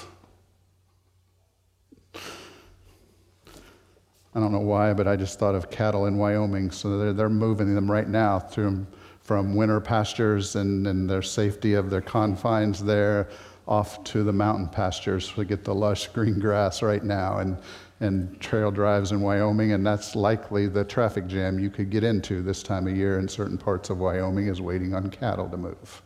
I 4.33 4.39
don't 4.39 4.53
know 4.53 4.59
why, 4.59 4.93
but 4.93 5.09
I 5.09 5.17
just 5.17 5.39
thought 5.39 5.55
of 5.55 5.69
cattle 5.69 6.05
in 6.05 6.17
Wyoming. 6.17 6.71
So 6.71 6.97
they're, 6.97 7.11
they're 7.11 7.27
moving 7.27 7.75
them 7.75 7.91
right 7.91 8.07
now 8.07 8.39
through, 8.39 8.87
from 9.19 9.55
winter 9.55 9.81
pastures 9.81 10.55
and, 10.55 10.87
and 10.87 11.09
their 11.09 11.21
safety 11.21 11.73
of 11.73 11.89
their 11.89 11.99
confines 11.99 12.81
there 12.81 13.27
off 13.67 14.01
to 14.05 14.23
the 14.23 14.31
mountain 14.31 14.69
pastures 14.69 15.33
to 15.33 15.43
get 15.43 15.65
the 15.65 15.75
lush 15.75 16.07
green 16.07 16.39
grass 16.39 16.81
right 16.81 17.03
now. 17.03 17.39
And 17.39 17.57
and 17.99 18.39
trail 18.41 18.71
drives 18.71 19.11
in 19.11 19.21
Wyoming, 19.21 19.71
and 19.71 19.85
that's 19.85 20.15
likely 20.15 20.67
the 20.67 20.83
traffic 20.83 21.27
jam 21.27 21.59
you 21.59 21.69
could 21.69 21.89
get 21.89 22.03
into 22.03 22.41
this 22.41 22.63
time 22.63 22.87
of 22.87 22.95
year 22.95 23.19
in 23.19 23.27
certain 23.27 23.57
parts 23.57 23.89
of 23.89 23.99
Wyoming 23.99 24.47
is 24.47 24.61
waiting 24.61 24.93
on 24.93 25.09
cattle 25.09 25.49
to 25.49 25.57
move. 25.57 26.01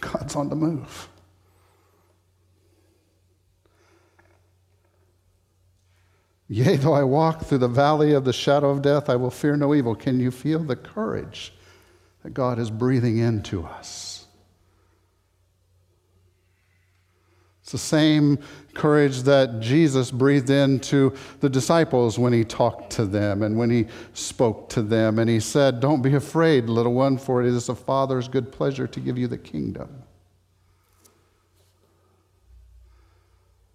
God's 0.00 0.36
on 0.36 0.48
the 0.50 0.56
move. 0.56 1.08
Yea, 6.48 6.76
though 6.76 6.92
I 6.92 7.04
walk 7.04 7.42
through 7.42 7.58
the 7.58 7.68
valley 7.68 8.12
of 8.12 8.24
the 8.24 8.32
shadow 8.32 8.68
of 8.68 8.82
death, 8.82 9.08
I 9.08 9.16
will 9.16 9.30
fear 9.30 9.56
no 9.56 9.74
evil. 9.74 9.94
Can 9.94 10.20
you 10.20 10.30
feel 10.30 10.58
the 10.58 10.76
courage 10.76 11.54
that 12.22 12.34
God 12.34 12.58
is 12.58 12.70
breathing 12.70 13.18
into 13.18 13.64
us? 13.64 14.26
It's 17.62 17.63
the 17.74 17.78
same 17.78 18.38
courage 18.72 19.22
that 19.22 19.58
Jesus 19.58 20.12
breathed 20.12 20.48
into 20.48 21.12
the 21.40 21.48
disciples 21.48 22.20
when 22.20 22.32
he 22.32 22.44
talked 22.44 22.90
to 22.90 23.04
them 23.04 23.42
and 23.42 23.58
when 23.58 23.68
he 23.68 23.86
spoke 24.12 24.68
to 24.68 24.80
them. 24.80 25.18
And 25.18 25.28
he 25.28 25.40
said, 25.40 25.80
Don't 25.80 26.00
be 26.00 26.14
afraid, 26.14 26.66
little 26.66 26.94
one, 26.94 27.18
for 27.18 27.42
it 27.42 27.48
is 27.48 27.66
the 27.66 27.74
Father's 27.74 28.28
good 28.28 28.52
pleasure 28.52 28.86
to 28.86 29.00
give 29.00 29.18
you 29.18 29.26
the 29.26 29.36
kingdom. 29.36 30.04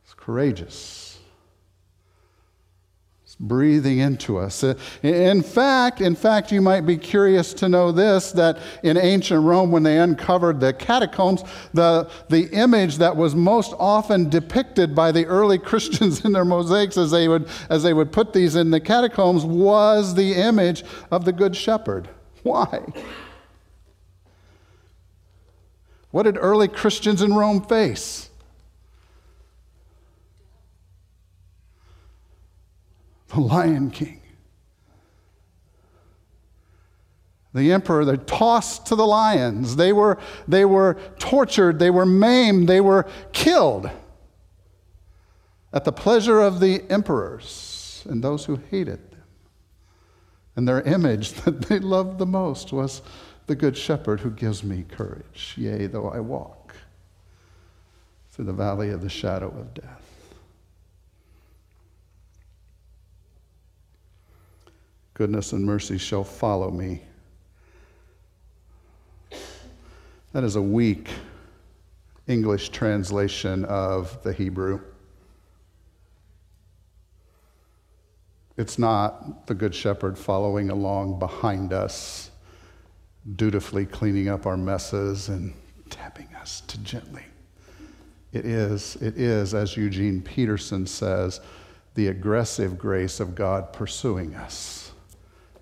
It's 0.05 0.13
courageous 0.13 1.08
breathing 3.39 3.99
into 3.99 4.37
us. 4.37 4.63
Uh, 4.63 4.73
in 5.01 5.41
fact, 5.41 6.01
in 6.01 6.15
fact, 6.15 6.51
you 6.51 6.61
might 6.61 6.81
be 6.81 6.97
curious 6.97 7.53
to 7.53 7.69
know 7.69 7.91
this 7.91 8.31
that 8.33 8.59
in 8.83 8.97
ancient 8.97 9.43
Rome, 9.43 9.71
when 9.71 9.83
they 9.83 9.97
uncovered 9.97 10.59
the 10.59 10.73
catacombs, 10.73 11.43
the, 11.73 12.09
the 12.29 12.49
image 12.51 12.97
that 12.97 13.15
was 13.15 13.35
most 13.35 13.73
often 13.79 14.29
depicted 14.29 14.93
by 14.93 15.11
the 15.11 15.25
early 15.25 15.57
Christians 15.69 16.25
in 16.25 16.33
their 16.33 16.45
mosaics 16.45 16.97
as 16.97 17.11
they 17.11 17.27
would, 17.27 17.47
as 17.69 17.83
they 17.83 17.93
would 17.93 18.11
put 18.11 18.33
these 18.33 18.55
in 18.55 18.71
the 18.71 18.81
catacombs 18.81 19.45
was 19.45 20.15
the 20.15 20.33
image 20.33 20.83
of 21.11 21.23
the 21.23 21.31
Good 21.31 21.55
Shepherd. 21.55 22.09
Why? 22.43 22.81
What 26.11 26.23
did 26.23 26.37
early 26.39 26.67
Christians 26.67 27.21
in 27.21 27.33
Rome 27.33 27.61
face? 27.61 28.28
The 33.33 33.41
Lion 33.41 33.91
King. 33.91 34.21
The 37.53 37.71
emperor, 37.71 38.05
they're 38.05 38.17
tossed 38.17 38.87
to 38.87 38.95
the 38.95 39.07
lions. 39.07 39.75
They 39.75 39.91
were, 39.91 40.19
they 40.47 40.65
were 40.65 40.97
tortured, 41.17 41.79
they 41.79 41.89
were 41.89 42.05
maimed, 42.05 42.67
they 42.67 42.81
were 42.81 43.07
killed 43.31 43.89
at 45.73 45.83
the 45.83 45.91
pleasure 45.91 46.41
of 46.41 46.59
the 46.59 46.83
emperors 46.89 48.03
and 48.09 48.23
those 48.23 48.45
who 48.45 48.59
hated 48.69 49.11
them. 49.11 49.23
And 50.55 50.67
their 50.67 50.81
image 50.81 51.33
that 51.43 51.61
they 51.63 51.79
loved 51.79 52.19
the 52.19 52.25
most 52.25 52.71
was 52.71 53.01
the 53.47 53.55
Good 53.55 53.77
Shepherd 53.77 54.19
who 54.19 54.29
gives 54.29 54.63
me 54.63 54.85
courage, 54.87 55.55
yea, 55.57 55.87
though 55.87 56.09
I 56.09 56.19
walk 56.19 56.75
through 58.29 58.45
the 58.45 58.53
valley 58.53 58.89
of 58.89 59.01
the 59.01 59.09
shadow 59.09 59.47
of 59.47 59.73
death. 59.73 60.08
Goodness 65.19 65.51
and 65.51 65.65
mercy 65.65 65.97
shall 65.97 66.23
follow 66.23 66.71
me. 66.71 67.01
That 70.31 70.45
is 70.45 70.55
a 70.55 70.61
weak 70.61 71.09
English 72.27 72.69
translation 72.69 73.65
of 73.65 74.23
the 74.23 74.31
Hebrew. 74.31 74.79
It's 78.55 78.79
not 78.79 79.45
the 79.45 79.53
Good 79.53 79.75
Shepherd 79.75 80.17
following 80.17 80.69
along 80.69 81.19
behind 81.19 81.73
us 81.73 82.31
dutifully 83.35 83.85
cleaning 83.85 84.29
up 84.29 84.45
our 84.45 84.55
messes 84.55 85.27
and 85.27 85.53
tapping 85.89 86.33
us 86.35 86.61
to 86.61 86.77
gently. 86.77 87.25
It 88.31 88.45
is, 88.45 88.95
it 89.01 89.17
is, 89.17 89.53
as 89.53 89.75
Eugene 89.75 90.21
Peterson 90.21 90.87
says, 90.87 91.41
the 91.95 92.07
aggressive 92.07 92.79
grace 92.79 93.19
of 93.19 93.35
God 93.35 93.73
pursuing 93.73 94.33
us, 94.33 94.78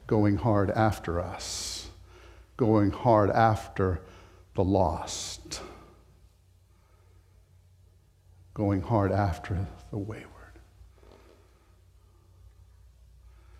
going 0.08 0.38
hard 0.38 0.72
after 0.72 1.20
us, 1.20 1.90
going 2.56 2.92
hard 2.92 3.30
after 3.30 4.02
the 4.56 4.64
lost, 4.64 5.62
going 8.54 8.82
hard 8.82 9.12
after 9.12 9.68
the 9.92 9.98
wayward. 9.98 10.34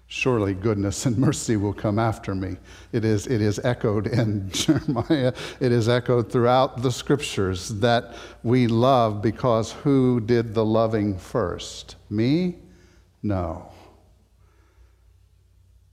Surely 0.10 0.54
goodness 0.54 1.06
and 1.06 1.18
mercy 1.18 1.58
will 1.58 1.74
come 1.74 2.00
after 2.00 2.34
me. 2.34 2.56
It 2.94 3.04
is, 3.04 3.28
it 3.28 3.42
is 3.42 3.60
echoed 3.60 4.08
in 4.08 4.50
Jeremiah. 4.52 5.34
It 5.60 5.74
is 5.74 5.90
echoed 5.90 6.32
throughout 6.32 6.82
the 6.82 6.92
scriptures 6.94 7.68
that 7.82 8.16
we 8.42 8.68
love 8.68 9.22
because 9.22 9.74
who 9.74 10.22
did 10.22 10.54
the 10.54 10.64
loving 10.64 11.18
first? 11.18 11.98
Me? 12.10 12.56
No. 13.22 13.70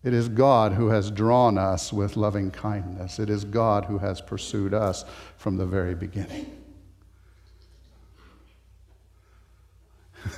It 0.05 0.13
is 0.13 0.29
God 0.29 0.73
who 0.73 0.89
has 0.89 1.11
drawn 1.11 1.57
us 1.57 1.91
with 1.91 2.17
loving 2.17 2.51
kindness. 2.51 3.19
It 3.19 3.31
is 3.31 3.45
God 3.45 3.87
who 3.87 3.99
has 3.99 4.21
pursued 4.21 4.75
us 4.75 5.05
from 5.39 5.57
the 5.57 5.67
very 5.67 5.95
beginning. 5.95 6.51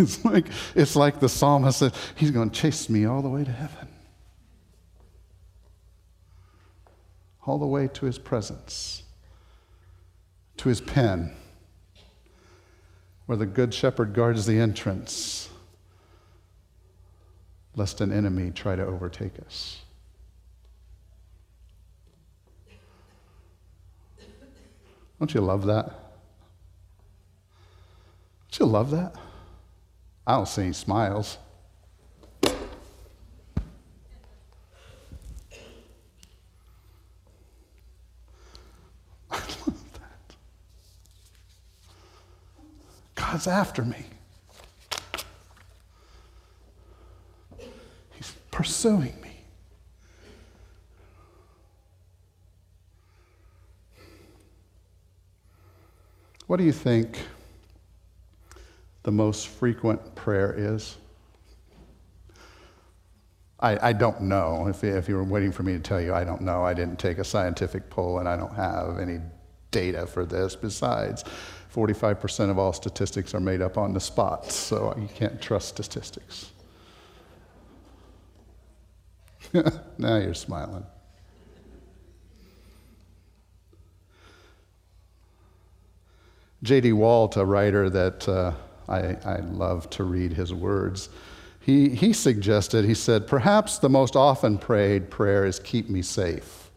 It's 0.00 0.24
like, 0.24 0.48
it's 0.74 0.96
like 0.96 1.20
the 1.20 1.28
psalmist 1.28 1.78
said, 1.78 1.94
He's 2.16 2.32
going 2.32 2.50
to 2.50 2.60
chase 2.60 2.90
me 2.90 3.04
all 3.04 3.22
the 3.22 3.28
way 3.28 3.44
to 3.44 3.52
heaven, 3.52 3.86
all 7.46 7.58
the 7.58 7.66
way 7.66 7.86
to 7.86 8.04
His 8.04 8.18
presence, 8.18 9.04
to 10.56 10.68
His 10.68 10.80
pen, 10.80 11.36
where 13.26 13.38
the 13.38 13.46
Good 13.46 13.72
Shepherd 13.72 14.12
guards 14.12 14.44
the 14.44 14.58
entrance, 14.58 15.50
lest 17.76 18.00
an 18.00 18.10
enemy 18.10 18.50
try 18.50 18.74
to 18.74 18.84
overtake 18.84 19.38
us. 19.46 19.82
Don't 25.18 25.32
you 25.32 25.40
love 25.40 25.64
that? 25.66 25.86
Don't 28.50 28.60
you 28.60 28.66
love 28.66 28.90
that? 28.90 29.14
I 30.26 30.36
don't 30.36 30.48
see 30.48 30.62
any 30.62 30.72
smiles. 30.72 31.38
I 32.44 32.52
love 39.30 39.84
that. 39.94 40.36
God's 43.14 43.46
after 43.46 43.84
me. 43.84 44.04
He's 48.14 48.34
pursuing 48.56 49.14
me. 49.22 49.30
What 56.46 56.56
do 56.56 56.64
you 56.64 56.72
think? 56.72 57.18
the 59.06 59.12
most 59.12 59.46
frequent 59.46 60.16
prayer 60.16 60.52
is? 60.58 60.96
I, 63.60 63.90
I 63.90 63.92
don't 63.92 64.22
know. 64.22 64.66
If, 64.66 64.82
if 64.82 65.08
you 65.08 65.14
were 65.14 65.22
waiting 65.22 65.52
for 65.52 65.62
me 65.62 65.74
to 65.74 65.78
tell 65.78 66.00
you, 66.00 66.12
I 66.12 66.24
don't 66.24 66.40
know. 66.40 66.64
I 66.64 66.74
didn't 66.74 66.98
take 66.98 67.18
a 67.18 67.24
scientific 67.24 67.88
poll 67.88 68.18
and 68.18 68.28
I 68.28 68.36
don't 68.36 68.54
have 68.54 68.98
any 68.98 69.20
data 69.70 70.08
for 70.08 70.26
this. 70.26 70.56
Besides, 70.56 71.22
45% 71.72 72.50
of 72.50 72.58
all 72.58 72.72
statistics 72.72 73.32
are 73.32 73.38
made 73.38 73.62
up 73.62 73.78
on 73.78 73.94
the 73.94 74.00
spot, 74.00 74.50
so 74.50 74.92
you 74.98 75.06
can't 75.06 75.40
trust 75.40 75.68
statistics. 75.68 76.50
now 79.98 80.16
you're 80.16 80.34
smiling. 80.34 80.84
J.D. 86.62 86.92
Walt, 86.92 87.36
a 87.36 87.44
writer 87.44 87.88
that 87.90 88.28
uh, 88.28 88.52
I, 88.88 89.16
I 89.24 89.40
love 89.40 89.88
to 89.90 90.04
read 90.04 90.32
his 90.32 90.52
words. 90.52 91.08
He, 91.60 91.88
he 91.90 92.12
suggested, 92.12 92.84
he 92.84 92.94
said, 92.94 93.26
perhaps 93.26 93.78
the 93.78 93.88
most 93.88 94.16
often 94.16 94.58
prayed 94.58 95.10
prayer 95.10 95.44
is 95.44 95.58
keep 95.58 95.88
me 95.88 96.02
safe. 96.02 96.70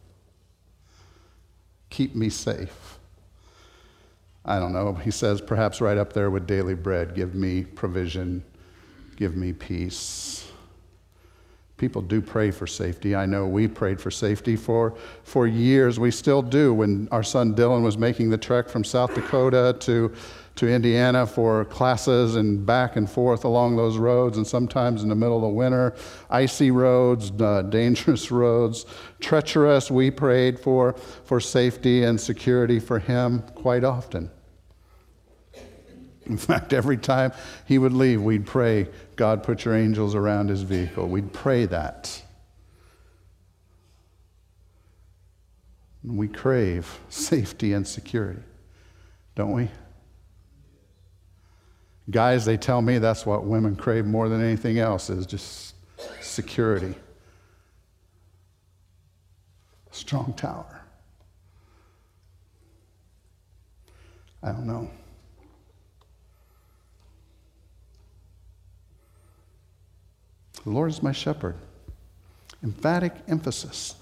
Keep 1.89 2.15
me 2.15 2.29
safe. 2.29 2.97
I 4.45 4.59
don't 4.59 4.73
know. 4.73 4.93
He 4.93 5.11
says, 5.11 5.41
perhaps 5.41 5.81
right 5.81 5.97
up 5.97 6.13
there 6.13 6.31
with 6.31 6.47
daily 6.47 6.73
bread, 6.73 7.13
give 7.13 7.35
me 7.35 7.63
provision, 7.63 8.43
give 9.15 9.35
me 9.35 9.53
peace. 9.53 10.48
People 11.79 12.01
do 12.03 12.21
pray 12.21 12.51
for 12.51 12.67
safety. 12.67 13.15
I 13.15 13.25
know 13.25 13.47
we 13.47 13.67
prayed 13.67 13.99
for 13.99 14.11
safety 14.11 14.55
for, 14.55 14.93
for 15.23 15.47
years. 15.47 15.99
We 15.99 16.11
still 16.11 16.41
do. 16.41 16.73
When 16.73 17.07
our 17.11 17.23
son 17.23 17.55
Dylan 17.55 17.81
was 17.83 17.97
making 17.97 18.29
the 18.29 18.37
trek 18.37 18.69
from 18.69 18.83
South 18.83 19.15
Dakota 19.15 19.75
to 19.79 20.13
to 20.59 20.67
Indiana 20.67 21.25
for 21.25 21.63
classes 21.63 22.35
and 22.35 22.65
back 22.65 22.97
and 22.97 23.09
forth 23.09 23.45
along 23.45 23.77
those 23.77 23.97
roads, 23.97 24.35
and 24.35 24.45
sometimes 24.45 25.03
in 25.03 25.07
the 25.07 25.15
middle 25.15 25.47
of 25.47 25.53
winter, 25.53 25.95
icy 26.29 26.69
roads, 26.69 27.31
uh, 27.39 27.61
dangerous 27.61 28.29
roads, 28.43 28.85
treacherous. 29.21 29.89
We 29.89 30.11
prayed 30.11 30.59
for, 30.59 30.97
for 31.23 31.39
safety 31.39 32.03
and 32.03 32.19
security 32.19 32.77
for 32.81 32.99
him 32.99 33.41
quite 33.55 33.85
often. 33.85 34.29
In 36.29 36.37
fact, 36.37 36.73
every 36.73 36.97
time 36.97 37.33
he 37.65 37.79
would 37.79 37.91
leave, 37.91 38.21
we'd 38.21 38.45
pray, 38.45 38.87
God, 39.15 39.43
put 39.43 39.65
your 39.65 39.75
angels 39.75 40.13
around 40.13 40.49
his 40.49 40.61
vehicle. 40.61 41.07
We'd 41.07 41.33
pray 41.33 41.65
that. 41.65 42.21
And 46.03 46.17
We 46.17 46.27
crave 46.27 46.99
safety 47.09 47.73
and 47.73 47.87
security, 47.87 48.41
don't 49.35 49.51
we? 49.51 49.69
Guys, 52.11 52.45
they 52.45 52.57
tell 52.57 52.81
me 52.81 52.99
that's 52.99 53.25
what 53.25 53.43
women 53.45 53.75
crave 53.75 54.05
more 54.05 54.29
than 54.29 54.43
anything 54.43 54.79
else 54.79 55.09
is 55.09 55.25
just 55.25 55.75
security. 56.21 56.95
strong 59.91 60.33
tower. 60.33 60.81
I 64.41 64.51
don't 64.51 64.65
know. 64.65 64.89
The 70.63 70.69
Lord 70.69 70.89
is 70.89 71.03
my 71.03 71.11
shepherd. 71.11 71.55
Emphatic 72.63 73.13
emphasis. 73.27 73.95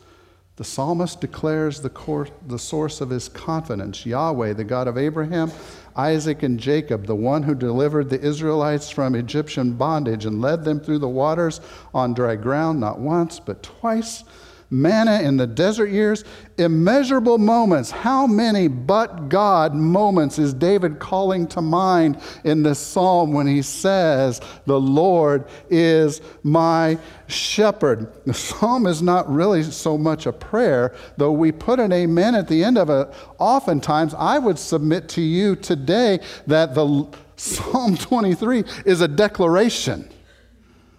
The 0.57 0.63
psalmist 0.63 1.21
declares 1.21 1.81
the, 1.81 1.89
course, 1.89 2.31
the 2.47 2.57
source 2.57 2.99
of 2.99 3.11
his 3.11 3.29
confidence 3.29 4.07
Yahweh, 4.07 4.53
the 4.53 4.63
God 4.63 4.87
of 4.87 4.97
Abraham, 4.97 5.51
Isaac, 5.95 6.41
and 6.41 6.59
Jacob, 6.59 7.05
the 7.05 7.15
one 7.15 7.43
who 7.43 7.53
delivered 7.53 8.09
the 8.09 8.19
Israelites 8.19 8.89
from 8.89 9.13
Egyptian 9.13 9.73
bondage 9.73 10.25
and 10.25 10.41
led 10.41 10.63
them 10.63 10.79
through 10.79 10.97
the 10.97 11.07
waters 11.07 11.61
on 11.93 12.15
dry 12.15 12.35
ground, 12.35 12.79
not 12.79 12.99
once, 12.99 13.39
but 13.39 13.61
twice, 13.61 14.23
manna 14.69 15.21
in 15.21 15.37
the 15.37 15.47
desert 15.47 15.89
years, 15.89 16.23
immeasurable 16.57 17.37
moments. 17.37 17.91
How 17.91 18.27
many 18.27 18.67
but 18.67 19.29
God 19.29 19.73
moments 19.73 20.39
is 20.39 20.53
David 20.53 20.99
calling 20.99 21.47
to 21.47 21.61
mind 21.61 22.19
in 22.43 22.63
this 22.63 22.79
psalm 22.79 23.33
when 23.33 23.47
he 23.47 23.61
says, 23.61 24.41
The 24.65 24.79
Lord 24.79 25.45
is 25.69 26.21
my 26.43 26.97
shepherd? 27.27 28.11
The 28.25 28.33
psalm 28.33 28.87
is 28.87 29.01
not 29.01 29.31
really 29.31 29.63
so 29.63 29.97
much 29.97 30.25
a 30.25 30.33
prayer, 30.33 30.95
though 31.17 31.31
we 31.31 31.51
put 31.51 31.79
an 31.79 31.93
amen 31.93 32.35
at 32.35 32.47
the 32.47 32.63
end 32.63 32.77
of 32.77 32.89
it. 32.89 33.13
Oftentimes, 33.39 34.13
I 34.13 34.39
would 34.39 34.59
submit 34.59 35.09
to 35.09 35.21
you 35.21 35.55
today 35.55 36.19
that 36.45 36.75
the 36.75 37.07
Psalm 37.37 37.95
23 37.95 38.63
is 38.85 39.01
a 39.01 39.07
declaration, 39.07 40.09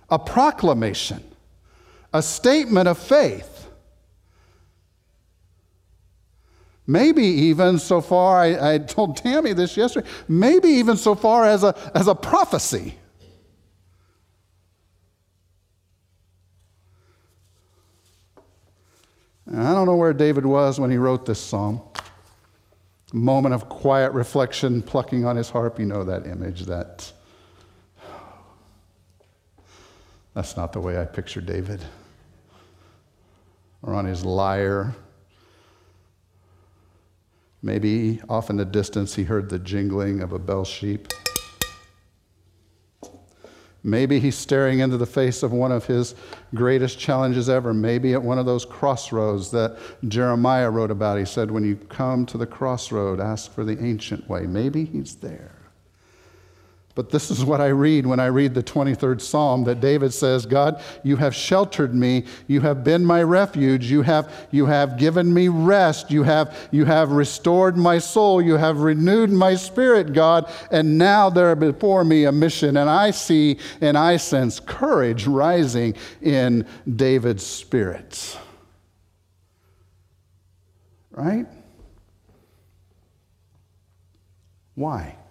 a 0.08 0.18
proclamation, 0.18 1.22
a 2.12 2.22
statement 2.22 2.88
of 2.88 2.98
faith. 2.98 3.58
Maybe 6.86 7.24
even 7.24 7.78
so 7.78 8.00
far, 8.00 8.40
I, 8.40 8.74
I, 8.74 8.78
told 8.78 9.18
Tammy 9.18 9.52
this 9.52 9.76
yesterday, 9.76 10.08
maybe 10.26 10.68
even 10.68 10.96
so 10.96 11.14
far 11.14 11.44
as 11.44 11.62
a, 11.62 11.74
as 11.94 12.08
a 12.08 12.14
prophecy. 12.14 12.94
And 19.44 19.60
I 19.60 19.74
don't 19.74 19.84
know 19.84 19.96
where 19.96 20.14
David 20.14 20.46
was 20.46 20.80
when 20.80 20.90
he 20.90 20.96
wrote 20.96 21.26
this 21.26 21.38
psalm. 21.38 21.82
Moment 23.12 23.54
of 23.54 23.68
quiet 23.68 24.12
reflection, 24.12 24.80
plucking 24.80 25.26
on 25.26 25.36
his 25.36 25.50
harp. 25.50 25.78
You 25.78 25.86
know 25.86 26.04
that 26.04 26.26
image, 26.26 26.62
that. 26.66 27.12
That's 30.34 30.56
not 30.56 30.72
the 30.72 30.80
way 30.80 31.00
I 31.00 31.04
picture 31.04 31.40
David. 31.40 31.82
Or 33.82 33.94
on 33.94 34.04
his 34.04 34.24
lyre 34.24 34.94
Maybe 37.62 38.20
off 38.28 38.50
in 38.50 38.56
the 38.56 38.64
distance 38.64 39.14
he 39.16 39.24
heard 39.24 39.48
the 39.48 39.58
jingling 39.58 40.20
of 40.20 40.32
a 40.32 40.38
bell 40.38 40.64
sheep. 40.64 41.08
Maybe 43.82 44.20
he's 44.20 44.36
staring 44.36 44.80
into 44.80 44.96
the 44.96 45.06
face 45.06 45.42
of 45.42 45.52
one 45.52 45.72
of 45.72 45.86
his 45.86 46.14
greatest 46.54 46.98
challenges 46.98 47.48
ever. 47.48 47.72
Maybe 47.72 48.12
at 48.12 48.22
one 48.22 48.38
of 48.38 48.46
those 48.46 48.64
crossroads 48.64 49.50
that 49.52 49.78
Jeremiah 50.06 50.70
wrote 50.70 50.90
about. 50.90 51.18
He 51.18 51.24
said, 51.24 51.50
When 51.50 51.64
you 51.64 51.76
come 51.76 52.26
to 52.26 52.38
the 52.38 52.46
crossroad, 52.46 53.20
ask 53.20 53.52
for 53.52 53.64
the 53.64 53.82
ancient 53.82 54.28
way. 54.28 54.46
Maybe 54.46 54.84
he's 54.84 55.16
there. 55.16 55.57
But 56.98 57.10
this 57.10 57.30
is 57.30 57.44
what 57.44 57.60
I 57.60 57.68
read 57.68 58.06
when 58.06 58.18
I 58.18 58.26
read 58.26 58.54
the 58.54 58.62
23rd 58.64 59.20
Psalm 59.20 59.62
that 59.62 59.80
David 59.80 60.12
says, 60.12 60.44
God, 60.44 60.82
you 61.04 61.14
have 61.14 61.32
sheltered 61.32 61.94
me. 61.94 62.24
You 62.48 62.60
have 62.62 62.82
been 62.82 63.04
my 63.04 63.22
refuge. 63.22 63.88
You 63.88 64.02
have, 64.02 64.48
you 64.50 64.66
have 64.66 64.98
given 64.98 65.32
me 65.32 65.46
rest. 65.46 66.10
You 66.10 66.24
have, 66.24 66.58
you 66.72 66.86
have 66.86 67.12
restored 67.12 67.76
my 67.76 67.98
soul. 67.98 68.42
You 68.42 68.56
have 68.56 68.80
renewed 68.80 69.30
my 69.30 69.54
spirit, 69.54 70.12
God. 70.12 70.50
And 70.72 70.98
now 70.98 71.30
there 71.30 71.54
before 71.54 72.02
me 72.02 72.24
a 72.24 72.32
mission. 72.32 72.76
And 72.76 72.90
I 72.90 73.12
see 73.12 73.60
and 73.80 73.96
I 73.96 74.16
sense 74.16 74.58
courage 74.58 75.24
rising 75.28 75.94
in 76.20 76.66
David's 76.96 77.46
spirit. 77.46 78.36
Right? 81.12 81.46
Why? 84.74 85.14
Why? 85.14 85.27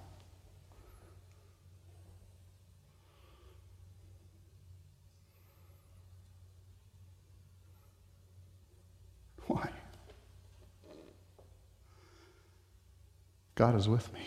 God 13.58 13.76
is 13.76 13.89
with 13.89 14.13
me. 14.13 14.22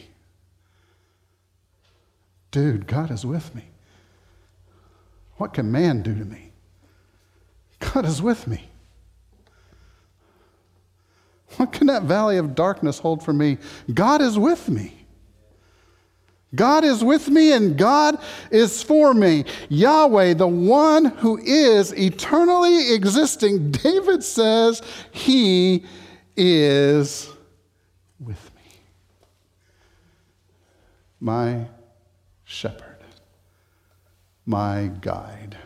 Dude, 2.51 2.89
God 2.89 3.13
is 3.13 3.25
with 3.25 3.55
me. 3.55 3.63
What 5.37 5.55
can 5.55 5.71
man 5.71 6.03
do 6.03 6.13
to 6.17 6.25
me? 6.25 6.51
God 7.79 8.05
is 8.05 8.21
with 8.21 8.49
me. 8.49 8.69
What 11.57 11.73
can 11.73 11.87
that 11.87 12.03
valley 12.03 12.39
of 12.39 12.57
darkness 12.57 12.99
hold 12.99 13.25
for 13.25 13.33
me? 13.33 13.59
God 13.95 14.21
is 14.21 14.37
with 14.37 14.69
me. 14.69 15.07
God 16.53 16.83
is 16.83 17.05
with 17.05 17.29
me 17.29 17.53
and 17.53 17.79
God 17.79 18.21
is 18.51 18.83
for 18.83 19.15
me. 19.15 19.45
Yahweh, 19.69 20.35
the 20.35 20.49
one 20.49 21.05
who 21.05 21.39
is 21.39 21.93
eternally 21.93 22.95
existing, 22.95 23.71
David 23.71 24.25
says, 24.25 24.83
He 25.13 25.85
is 26.37 27.29
with 28.19 28.45
me. 28.45 28.50
My 31.21 31.67
shepherd, 32.45 32.97
my 34.47 34.91
guide. 35.01 35.59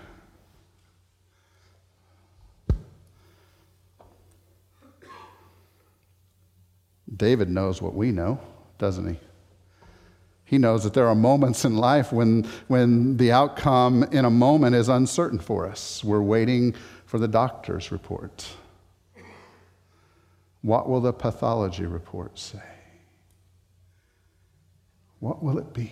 David 7.16 7.48
knows 7.48 7.80
what 7.80 7.94
we 7.94 8.10
know, 8.10 8.40
doesn't 8.78 9.08
he? 9.08 9.20
He 10.44 10.58
knows 10.58 10.84
that 10.84 10.92
there 10.92 11.06
are 11.06 11.14
moments 11.14 11.64
in 11.64 11.76
life 11.76 12.12
when, 12.12 12.46
when 12.68 13.16
the 13.16 13.32
outcome 13.32 14.02
in 14.04 14.24
a 14.24 14.30
moment 14.30 14.74
is 14.74 14.88
uncertain 14.88 15.38
for 15.38 15.66
us. 15.66 16.04
We're 16.04 16.20
waiting 16.20 16.74
for 17.06 17.18
the 17.18 17.28
doctor's 17.28 17.90
report. 17.92 18.46
What 20.62 20.88
will 20.88 21.00
the 21.00 21.12
pathology 21.12 21.86
report 21.86 22.38
say? 22.38 22.73
What 25.24 25.42
will 25.42 25.56
it 25.56 25.72
be? 25.72 25.90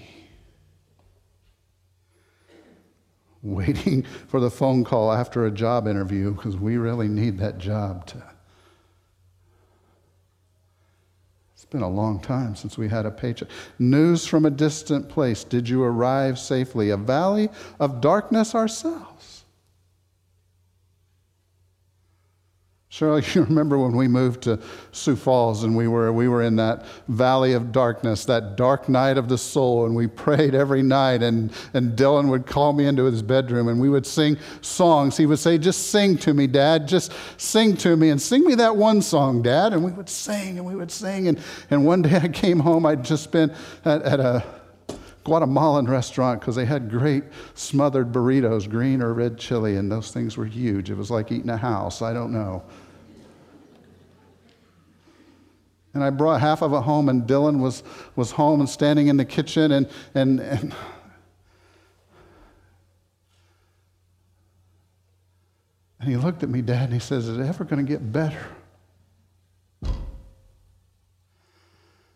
Waiting 3.41 4.03
for 4.29 4.41
the 4.41 4.51
phone 4.51 4.85
call 4.85 5.11
after 5.11 5.47
a 5.47 5.51
job 5.51 5.89
interview 5.89 6.33
because 6.33 6.59
we 6.59 6.77
really 6.77 7.09
need 7.09 7.39
that 7.39 7.57
job 7.57 8.05
to 8.09 8.23
It's 11.55 11.65
been 11.65 11.81
a 11.81 11.89
long 11.89 12.21
time 12.21 12.55
since 12.55 12.77
we 12.77 12.91
had 12.91 13.07
a 13.07 13.11
paycheck. 13.11 13.49
News 13.79 14.27
from 14.27 14.45
a 14.45 14.51
distant 14.51 15.09
place. 15.09 15.45
Did 15.45 15.67
you 15.67 15.83
arrive 15.83 16.39
safely? 16.39 16.91
A 16.91 16.99
valley 16.99 17.49
of 17.81 18.03
darkness 18.03 18.55
ourselves. 18.55 19.42
Shirley, 22.93 23.25
you 23.33 23.45
remember 23.45 23.79
when 23.79 23.97
we 23.97 24.07
moved 24.07 24.43
to 24.43 24.59
Sioux 24.93 25.17
Falls 25.17 25.65
and 25.65 25.75
we 25.75 25.89
were, 25.89 26.13
we 26.13 26.29
were 26.29 26.43
in 26.43 26.57
that 26.57 26.85
valley 27.09 27.55
of 27.55 27.73
darkness, 27.73 28.27
that 28.27 28.55
dark 28.55 28.87
night 28.87 29.17
of 29.17 29.31
the 29.31 29.39
soul, 29.39 29.87
and 29.87 29.97
we 29.97 30.07
prayed 30.25 30.55
every 30.55 30.83
night. 30.83 31.23
And, 31.23 31.51
and 31.73 31.97
Dylan 31.97 32.29
would 32.29 32.45
call 32.45 32.75
me 32.75 32.85
into 32.85 33.05
his 33.05 33.23
bedroom 33.23 33.69
and 33.69 33.81
we 33.81 33.89
would 33.89 34.05
sing 34.05 34.37
songs. 34.61 35.17
He 35.17 35.25
would 35.25 35.39
say, 35.39 35.57
Just 35.57 35.87
sing 35.89 36.19
to 36.19 36.35
me, 36.35 36.47
Dad. 36.47 36.87
Just 36.87 37.15
sing 37.39 37.79
to 37.79 37.97
me 37.97 38.11
and 38.11 38.21
sing 38.21 38.45
me 38.45 38.57
that 38.57 38.77
one 38.77 39.01
song, 39.01 39.41
Dad. 39.41 39.73
And 39.73 39.83
we 39.83 39.93
would 39.93 40.11
sing 40.11 40.59
and 40.59 40.67
we 40.67 40.77
would 40.77 40.91
sing. 40.91 41.29
And, 41.29 41.41
and 41.71 41.87
one 41.87 42.03
day 42.03 42.17
I 42.17 42.29
came 42.29 42.61
home, 42.61 42.85
I'd 42.85 43.07
just 43.07 43.33
been 43.33 43.55
at, 43.87 44.03
at 44.03 44.21
a 44.21 44.45
Guatemalan 45.25 45.87
restaurant 45.87 46.41
because 46.41 46.57
they 46.57 46.65
had 46.65 46.91
great 46.91 47.25
smothered 47.55 48.13
burritos, 48.13 48.69
green 48.69 49.01
or 49.01 49.15
red 49.15 49.39
chili, 49.39 49.77
and 49.77 49.91
those 49.91 50.11
things 50.11 50.37
were 50.37 50.47
huge. 50.47 50.91
It 50.91 50.97
was 50.97 51.11
like 51.11 51.31
eating 51.31 51.51
a 51.51 51.57
house. 51.57 52.03
I 52.03 52.13
don't 52.13 52.33
know. 52.33 52.63
And 55.95 56.03
I 56.03 56.11
brought 56.11 56.41
half 56.41 56.63
of 56.63 56.73
it 56.73 56.81
home, 56.81 57.09
and 57.09 57.25
Dylan 57.25 57.61
was, 57.61 57.83
was 58.17 58.31
home 58.31 58.61
and 58.61 58.69
standing 58.69 59.09
in 59.09 59.17
the 59.17 59.25
kitchen. 59.25 59.73
And, 59.73 59.89
and, 60.15 60.41
and, 60.41 60.75
and 66.01 66.09
he 66.09 66.17
looked 66.17 66.43
at 66.43 66.49
me, 66.49 66.63
Dad, 66.63 66.85
and 66.85 66.95
he 66.95 66.99
says, 66.99 67.29
Is 67.29 67.39
it 67.39 67.47
ever 67.47 67.65
going 67.65 67.85
to 67.85 67.91
get 67.91 68.11
better? 68.11 68.47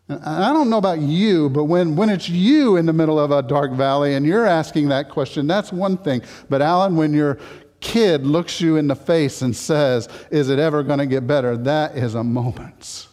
I 0.09 0.53
don't 0.53 0.69
know 0.69 0.77
about 0.77 0.99
you, 1.01 1.49
but 1.49 1.65
when, 1.65 1.97
when 1.97 2.09
it's 2.09 2.29
you 2.29 2.77
in 2.77 2.85
the 2.85 2.93
middle 2.93 3.19
of 3.19 3.31
a 3.31 3.41
dark 3.41 3.73
valley 3.73 4.13
and 4.13 4.25
you're 4.25 4.45
asking 4.45 4.87
that 4.87 5.09
question, 5.09 5.47
that's 5.47 5.73
one 5.73 5.97
thing. 5.97 6.21
But 6.49 6.61
Alan, 6.61 6.95
when 6.95 7.13
your 7.13 7.39
kid 7.81 8.25
looks 8.25 8.61
you 8.61 8.77
in 8.77 8.87
the 8.87 8.95
face 8.95 9.41
and 9.41 9.53
says, 9.53 10.07
Is 10.31 10.49
it 10.49 10.59
ever 10.59 10.81
going 10.81 10.99
to 10.99 11.05
get 11.05 11.27
better? 11.27 11.57
That 11.57 11.97
is 11.97 12.15
a 12.15 12.23
moment. 12.23 13.07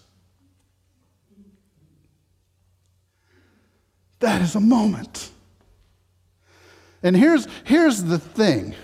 That 4.20 4.40
is 4.40 4.54
a 4.54 4.60
moment. 4.60 5.30
And 7.02 7.16
here's, 7.16 7.48
here's 7.64 8.04
the 8.04 8.18
thing 8.18 8.74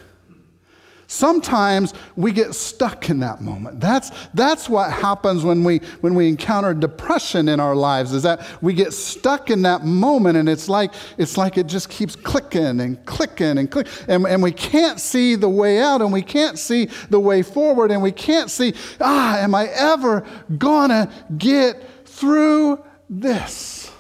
Sometimes 1.10 1.92
we 2.14 2.30
get 2.30 2.54
stuck 2.54 3.10
in 3.10 3.18
that 3.18 3.40
moment. 3.40 3.80
That's, 3.80 4.12
that's 4.32 4.68
what 4.68 4.92
happens 4.92 5.42
when 5.42 5.64
we, 5.64 5.78
when 6.02 6.14
we 6.14 6.28
encounter 6.28 6.72
depression 6.72 7.48
in 7.48 7.58
our 7.58 7.74
lives, 7.74 8.12
is 8.12 8.22
that 8.22 8.46
we 8.62 8.74
get 8.74 8.92
stuck 8.92 9.50
in 9.50 9.62
that 9.62 9.84
moment 9.84 10.36
and 10.36 10.48
it's 10.48 10.68
like, 10.68 10.94
it's 11.18 11.36
like 11.36 11.58
it 11.58 11.66
just 11.66 11.88
keeps 11.88 12.14
clicking 12.14 12.78
and 12.78 13.04
clicking 13.06 13.58
and 13.58 13.68
clicking. 13.68 13.92
And, 14.06 14.24
and 14.24 14.40
we 14.40 14.52
can't 14.52 15.00
see 15.00 15.34
the 15.34 15.48
way 15.48 15.80
out 15.80 16.00
and 16.00 16.12
we 16.12 16.22
can't 16.22 16.56
see 16.56 16.88
the 17.08 17.18
way 17.18 17.42
forward 17.42 17.90
and 17.90 18.00
we 18.00 18.12
can't 18.12 18.48
see, 18.48 18.72
ah, 19.00 19.36
am 19.38 19.52
I 19.52 19.66
ever 19.66 20.24
gonna 20.58 21.10
get 21.36 22.06
through 22.06 22.84
this? 23.08 23.90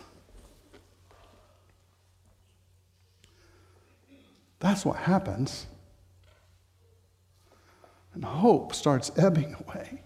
That's 4.60 4.84
what 4.84 4.98
happens 4.98 5.66
and 8.14 8.24
hope 8.24 8.74
starts 8.74 9.10
ebbing 9.16 9.56
away. 9.66 10.02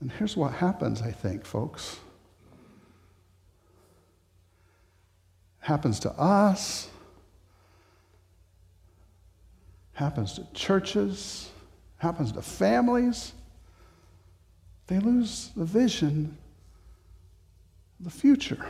And 0.00 0.12
here's 0.12 0.36
what 0.36 0.52
happens, 0.52 1.00
I 1.00 1.10
think, 1.10 1.46
folks. 1.46 1.98
It 5.62 5.66
happens 5.66 5.98
to 6.00 6.10
us, 6.12 6.88
happens 9.94 10.34
to 10.34 10.46
churches, 10.52 11.50
happens 11.98 12.32
to 12.32 12.42
families. 12.42 13.32
They 14.86 14.98
lose 14.98 15.50
the 15.56 15.64
vision 15.64 16.36
the 18.00 18.10
future. 18.10 18.64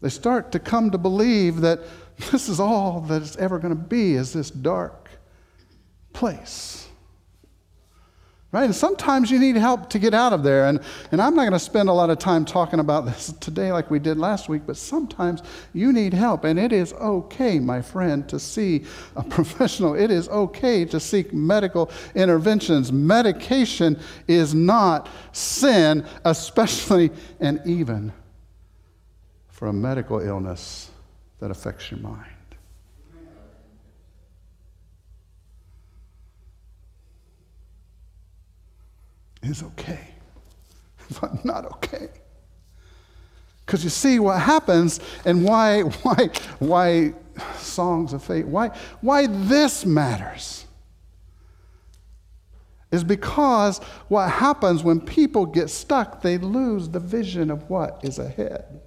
They 0.00 0.08
start 0.08 0.52
to 0.52 0.58
come 0.58 0.90
to 0.90 0.98
believe 0.98 1.60
that 1.60 1.80
this 2.30 2.48
is 2.48 2.60
all 2.60 3.00
that 3.02 3.22
it's 3.22 3.36
ever 3.36 3.58
going 3.58 3.74
to 3.74 3.82
be 3.82 4.14
is 4.14 4.32
this 4.32 4.50
dark 4.50 5.08
place. 6.12 6.86
Right? 8.52 8.64
And 8.64 8.74
sometimes 8.74 9.30
you 9.30 9.38
need 9.38 9.54
help 9.54 9.90
to 9.90 10.00
get 10.00 10.12
out 10.12 10.32
of 10.32 10.42
there. 10.42 10.66
And, 10.66 10.80
and 11.12 11.22
I'm 11.22 11.36
not 11.36 11.42
going 11.42 11.52
to 11.52 11.58
spend 11.58 11.88
a 11.88 11.92
lot 11.92 12.10
of 12.10 12.18
time 12.18 12.44
talking 12.44 12.80
about 12.80 13.06
this 13.06 13.32
today 13.40 13.70
like 13.70 13.92
we 13.92 14.00
did 14.00 14.18
last 14.18 14.48
week, 14.48 14.62
but 14.66 14.76
sometimes 14.76 15.42
you 15.72 15.92
need 15.92 16.12
help. 16.12 16.42
And 16.42 16.58
it 16.58 16.72
is 16.72 16.92
okay, 16.94 17.60
my 17.60 17.80
friend, 17.80 18.28
to 18.28 18.40
see 18.40 18.84
a 19.14 19.22
professional. 19.28 19.94
It 19.94 20.10
is 20.10 20.28
okay 20.30 20.84
to 20.86 20.98
seek 20.98 21.32
medical 21.32 21.92
interventions. 22.16 22.90
Medication 22.90 24.00
is 24.26 24.52
not 24.52 25.08
sin, 25.30 26.04
especially 26.24 27.10
and 27.38 27.60
even 27.64 28.12
for 29.60 29.66
a 29.66 29.72
medical 29.74 30.20
illness 30.20 30.90
that 31.38 31.50
affects 31.50 31.90
your 31.90 32.00
mind. 32.00 32.24
Is 39.42 39.62
okay, 39.62 40.14
but 41.20 41.44
not 41.44 41.66
okay. 41.72 42.08
Because 43.66 43.84
you 43.84 43.90
see 43.90 44.18
what 44.18 44.40
happens 44.40 44.98
and 45.26 45.44
why, 45.44 45.80
why, 46.02 46.30
why 46.58 47.12
songs 47.58 48.14
of 48.14 48.24
faith, 48.24 48.46
why, 48.46 48.68
why 49.02 49.26
this 49.26 49.84
matters 49.84 50.64
is 52.90 53.04
because 53.04 53.78
what 54.08 54.30
happens 54.30 54.82
when 54.82 55.02
people 55.02 55.44
get 55.44 55.68
stuck, 55.68 56.22
they 56.22 56.38
lose 56.38 56.88
the 56.88 56.98
vision 56.98 57.50
of 57.50 57.68
what 57.68 58.00
is 58.02 58.18
ahead. 58.18 58.80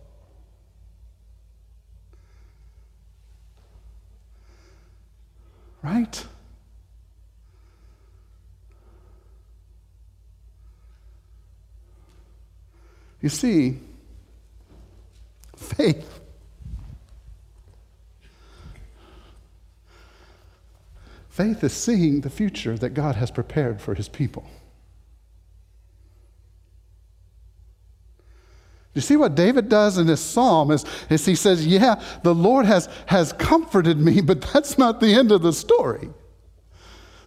Right? 5.83 6.25
You 13.21 13.29
see, 13.29 13.79
faith. 15.57 16.19
Faith 21.29 21.63
is 21.63 21.73
seeing 21.73 22.21
the 22.21 22.29
future 22.29 22.77
that 22.77 22.91
God 22.91 23.15
has 23.15 23.31
prepared 23.31 23.81
for 23.81 23.95
his 23.95 24.07
people. 24.07 24.45
You 28.93 29.01
see 29.01 29.15
what 29.15 29.35
David 29.35 29.69
does 29.69 29.97
in 29.97 30.05
this 30.05 30.21
psalm 30.21 30.69
is, 30.69 30.85
is 31.09 31.25
he 31.25 31.35
says, 31.35 31.65
Yeah, 31.65 32.01
the 32.21 32.35
Lord 32.35 32.65
has, 32.65 32.87
has 33.07 33.33
comforted 33.33 33.97
me, 33.97 34.21
but 34.21 34.41
that's 34.41 34.77
not 34.77 34.99
the 34.99 35.13
end 35.13 35.31
of 35.31 35.41
the 35.41 35.53
story. 35.53 36.09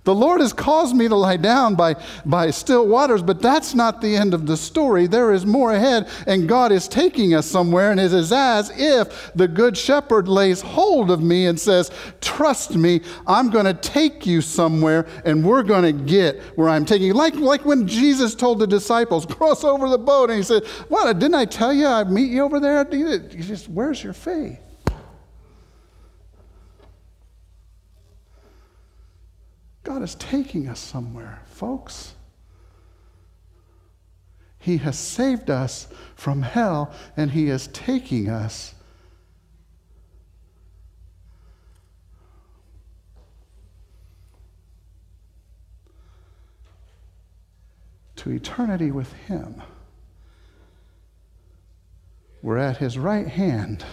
The 0.07 0.15
Lord 0.15 0.41
has 0.41 0.53
caused 0.53 0.95
me 0.95 1.09
to 1.09 1.17
lie 1.17 1.37
down 1.37 1.75
by, 1.75 1.97
by 2.25 2.53
still 2.53 2.87
waters, 2.87 3.25
but 3.25 3.43
that's 3.43 3.75
not 3.75 4.01
the 4.01 4.15
end 4.15 4.35
of 4.35 4.47
the 4.47 4.57
story. 4.57 5.09
There 5.09 5.33
is 5.33 5.45
more 5.45 5.73
ahead, 5.73 6.09
and 6.29 6.49
God 6.49 6.71
is 6.71 6.87
taking 6.87 7.35
us 7.35 7.45
somewhere, 7.45 7.91
and 7.91 7.99
it 7.99 8.13
is 8.13 8.33
as 8.33 8.71
if 8.77 9.33
the 9.35 9.49
Good 9.49 9.77
Shepherd 9.77 10.29
lays 10.29 10.61
hold 10.61 11.11
of 11.11 11.21
me 11.21 11.47
and 11.47 11.59
says, 11.59 11.91
Trust 12.21 12.77
me, 12.77 13.01
I'm 13.27 13.51
going 13.51 13.65
to 13.65 13.75
take 13.75 14.25
you 14.25 14.43
somewhere, 14.43 15.09
and 15.25 15.45
we're 15.45 15.65
going 15.65 15.83
to 15.83 16.05
get 16.05 16.41
where 16.55 16.69
I'm 16.69 16.85
taking 16.85 17.09
you. 17.09 17.15
Like, 17.15 17.35
like 17.35 17.65
when 17.65 17.89
Jesus 17.89 18.37
told 18.37 18.61
the 18.61 18.67
disciples, 18.69 19.27
Cross 19.27 19.65
over 19.65 19.89
the 19.89 19.99
boat, 19.99 20.31
and 20.31 20.37
he 20.37 20.45
said, 20.45 20.65
What, 20.89 21.19
didn't 21.19 21.35
I 21.35 21.47
tell 21.47 21.75
you 21.75 21.89
I'd 21.89 22.13
meet 22.13 22.31
you 22.31 22.45
over 22.45 22.61
there? 22.61 22.87
You 22.95 23.19
just, 23.19 23.69
Where's 23.69 24.05
your 24.05 24.13
faith? 24.13 24.61
God 29.87 30.03
is 30.03 30.17
taking 30.17 30.67
us 30.67 30.81
somewhere, 30.81 31.43
folks. 31.47 32.15
He 34.59 34.79
has 34.79 34.99
saved 34.99 35.49
us 35.49 35.87
from 36.17 36.43
hell 36.43 36.93
and 37.17 37.31
He 37.31 37.51
is 37.51 37.69
taking 37.69 38.29
us 38.29 38.75
to 48.17 48.31
eternity 48.33 48.91
with 48.91 49.13
Him. 49.13 49.63
We're 52.43 52.59
at 52.59 52.79
His 52.79 52.99
right 52.99 53.29
hand. 53.29 53.85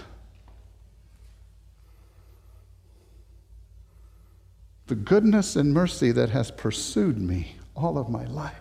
The 4.88 4.96
goodness 4.96 5.56
and 5.56 5.74
mercy 5.74 6.12
that 6.12 6.30
has 6.30 6.52
pursued 6.52 7.18
me 7.18 7.56
all 7.76 7.98
of 7.98 8.10
my 8.10 8.26
life 8.26 8.60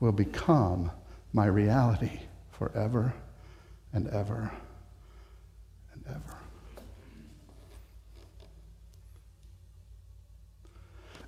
will 0.00 0.12
become 0.12 0.90
my 1.32 1.46
reality 1.46 2.20
forever 2.50 3.14
and 3.92 4.08
ever 4.08 4.50
and 5.92 6.04
ever. 6.08 6.38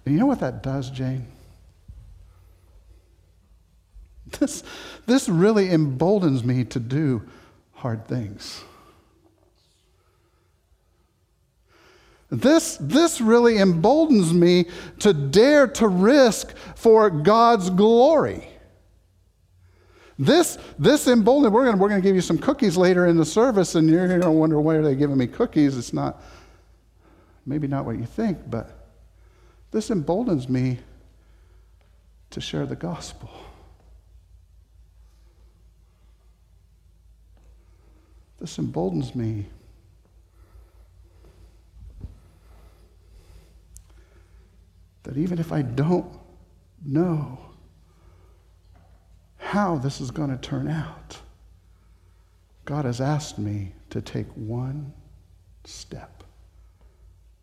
And 0.05 0.15
you 0.15 0.21
know 0.21 0.27
what 0.27 0.41
that 0.41 0.63
does, 0.63 0.91
Jane? 0.91 1.27
This, 4.39 4.63
this 5.07 5.29
really 5.29 5.71
emboldens 5.71 6.45
me 6.45 6.65
to 6.65 6.79
do 6.79 7.23
hard 7.73 8.07
things. 8.07 8.63
This, 12.31 12.77
this 12.79 13.21
really 13.21 13.59
emboldens 13.59 14.35
me 14.35 14.67
to 14.99 15.13
dare 15.15 15.67
to 15.67 15.89
risk 15.89 16.55
for 16.77 17.09
God's 17.09 17.71
glory. 17.71 18.47
This, 20.19 20.59
this 20.79 21.07
emboldens, 21.07 21.53
we're 21.53 21.65
going 21.65 21.79
we're 21.79 21.89
to 21.89 22.01
give 22.01 22.17
you 22.17 22.21
some 22.21 22.39
cookies 22.39 22.77
later 22.77 23.07
in 23.07 23.17
the 23.17 23.25
service, 23.25 23.77
and 23.77 23.89
you're 23.89 24.09
going 24.09 24.21
to 24.21 24.31
wonder 24.31 24.61
why 24.61 24.75
are 24.75 24.83
they 24.83 24.97
giving 24.97 25.17
me 25.17 25.27
cookies? 25.27 25.79
It's 25.79 25.93
not, 25.93 26.23
maybe 27.47 27.67
not 27.67 27.85
what 27.85 27.99
you 27.99 28.05
think, 28.05 28.39
but 28.51 28.71
this 29.71 29.91
emboldens 29.91 30.49
me 30.49 30.81
to 32.31 32.41
share 32.41 32.67
the 32.67 32.77
gospel. 32.77 33.31
This 38.39 38.59
emboldens 38.59 39.15
me 39.15 39.47
that 45.09 45.17
even 45.17 45.39
if 45.39 45.53
I 45.53 45.63
don't 45.63 46.07
know 46.85 47.39
how 49.39 49.79
this 49.79 50.03
is 50.03 50.11
going 50.11 50.29
to 50.29 50.37
turn 50.37 50.69
out, 50.69 51.19
God 52.67 52.85
has 52.85 53.01
asked 53.01 53.39
me 53.39 53.73
to 53.89 54.03
take 54.03 54.27
one 54.35 54.93
step, 55.65 56.23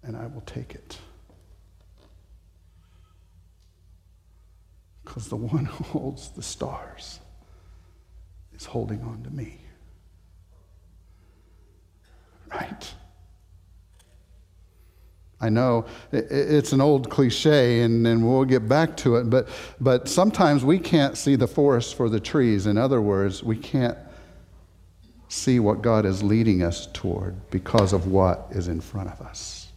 and 0.04 0.16
I 0.16 0.28
will 0.28 0.44
take 0.46 0.76
it. 0.76 1.00
Because 5.04 5.28
the 5.30 5.36
one 5.36 5.66
who 5.66 5.84
holds 5.86 6.30
the 6.30 6.44
stars 6.44 7.20
is 8.54 8.66
holding 8.66 9.02
on 9.02 9.24
to 9.24 9.32
me. 9.32 9.60
Right? 12.52 12.94
I 15.46 15.50
know 15.50 15.86
it's 16.12 16.74
an 16.74 16.82
old 16.82 17.12
cliche, 17.12 17.82
and, 17.82 18.08
and 18.08 18.28
we'll 18.28 18.46
get 18.46 18.68
back 18.68 18.98
to 18.98 19.18
it, 19.18 19.30
but, 19.30 19.48
but 19.80 20.10
sometimes 20.10 20.66
we 20.66 20.80
can't 20.80 21.16
see 21.16 21.36
the 21.36 21.48
forest 21.48 21.94
for 21.94 22.10
the 22.10 22.20
trees. 22.20 22.66
In 22.66 22.80
other 22.80 23.00
words, 23.00 23.44
we 23.44 23.56
can't 23.56 23.98
see 25.28 25.60
what 25.60 25.84
God 25.84 26.04
is 26.04 26.24
leading 26.24 26.64
us 26.64 26.88
toward 26.94 27.52
because 27.52 27.94
of 27.94 28.08
what 28.08 28.48
is 28.52 28.68
in 28.68 28.82
front 28.82 29.12
of 29.12 29.22
us 29.22 29.68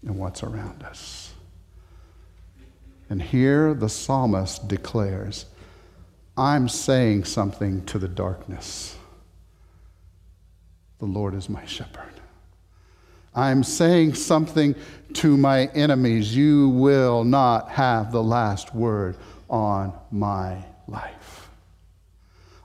and 0.00 0.16
what's 0.18 0.42
around 0.42 0.82
us. 0.82 1.34
And 3.10 3.20
here 3.20 3.74
the 3.74 3.90
psalmist 3.90 4.66
declares, 4.66 5.44
I'm 6.38 6.70
saying 6.70 7.24
something 7.24 7.84
to 7.84 7.98
the 7.98 8.08
darkness. 8.08 8.96
The 11.00 11.04
Lord 11.04 11.34
is 11.34 11.50
my 11.50 11.66
shepherd. 11.66 12.21
I'm 13.34 13.62
saying 13.62 14.14
something 14.14 14.74
to 15.14 15.36
my 15.36 15.66
enemies. 15.66 16.34
You 16.34 16.68
will 16.70 17.24
not 17.24 17.70
have 17.70 18.12
the 18.12 18.22
last 18.22 18.74
word 18.74 19.16
on 19.48 19.92
my 20.10 20.64
life. 20.86 21.48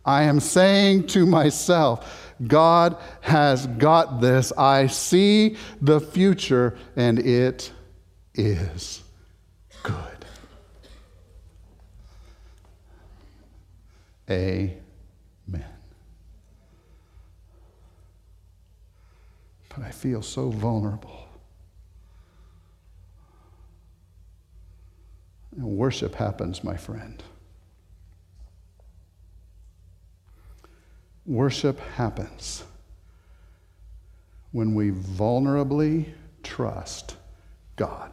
I 0.05 0.23
am 0.23 0.39
saying 0.39 1.07
to 1.07 1.25
myself, 1.25 2.33
God 2.45 2.97
has 3.21 3.67
got 3.67 4.21
this. 4.21 4.53
I 4.57 4.87
see 4.87 5.57
the 5.81 5.99
future, 5.99 6.77
and 6.95 7.19
it 7.19 7.71
is 8.33 9.03
good. 9.83 10.25
Amen. 14.29 14.86
But 19.77 19.85
I 19.85 19.91
feel 19.91 20.23
so 20.23 20.49
vulnerable. 20.49 21.27
And 25.55 25.65
worship 25.65 26.15
happens, 26.15 26.63
my 26.63 26.75
friend. 26.75 27.21
Worship 31.27 31.79
happens 31.95 32.63
when 34.51 34.73
we 34.73 34.89
vulnerably 34.89 36.05
trust 36.41 37.15
God 37.75 38.11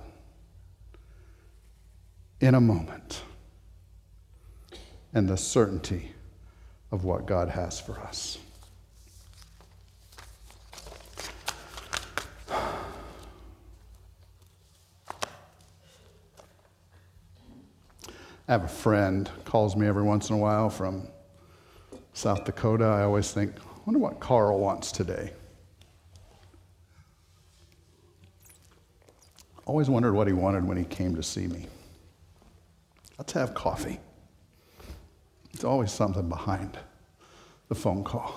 in 2.40 2.54
a 2.54 2.60
moment 2.60 3.22
and 5.14 5.28
the 5.28 5.36
certainty 5.36 6.12
of 6.92 7.04
what 7.04 7.24
God 7.24 7.48
has 7.48 7.80
for 7.80 7.98
us. 8.00 8.36
I 18.46 18.52
have 18.52 18.64
a 18.64 18.68
friend 18.68 19.30
calls 19.46 19.74
me 19.74 19.86
every 19.86 20.02
once 20.02 20.28
in 20.28 20.36
a 20.36 20.38
while 20.38 20.68
from 20.68 21.08
South 22.12 22.44
Dakota. 22.44 22.84
I 22.84 23.02
always 23.02 23.32
think, 23.32 23.56
I 23.56 23.78
wonder 23.86 23.98
what 23.98 24.20
Carl 24.20 24.58
wants 24.58 24.92
today. 24.92 25.32
Always 29.64 29.88
wondered 29.88 30.12
what 30.12 30.26
he 30.26 30.34
wanted 30.34 30.68
when 30.68 30.76
he 30.76 30.84
came 30.84 31.16
to 31.16 31.22
see 31.22 31.46
me. 31.46 31.68
Let's 33.16 33.32
have 33.32 33.54
coffee. 33.54 33.98
It's 35.54 35.64
always 35.64 35.90
something 35.90 36.28
behind 36.28 36.76
the 37.68 37.74
phone 37.74 38.04
call. 38.04 38.34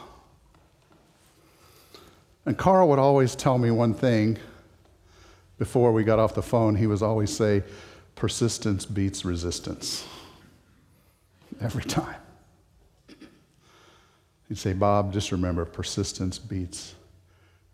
And 2.45 2.57
Carl 2.57 2.87
would 2.87 2.99
always 2.99 3.35
tell 3.35 3.57
me 3.57 3.71
one 3.71 3.93
thing 3.93 4.37
before 5.57 5.91
we 5.91 6.05
got 6.05 6.17
off 6.17 6.33
the 6.33 6.41
phone. 6.41 6.75
He 6.75 6.87
was 6.87 7.03
always 7.03 7.35
say, 7.35 7.63
persistence 8.17 8.85
beats 8.85 9.23
resistance. 9.23 10.05
Every 11.61 11.83
time. 11.83 12.19
He'd 14.49 14.57
say, 14.57 14.73
Bob, 14.73 15.13
just 15.13 15.31
remember 15.31 15.65
persistence 15.65 16.39
beats 16.39 16.95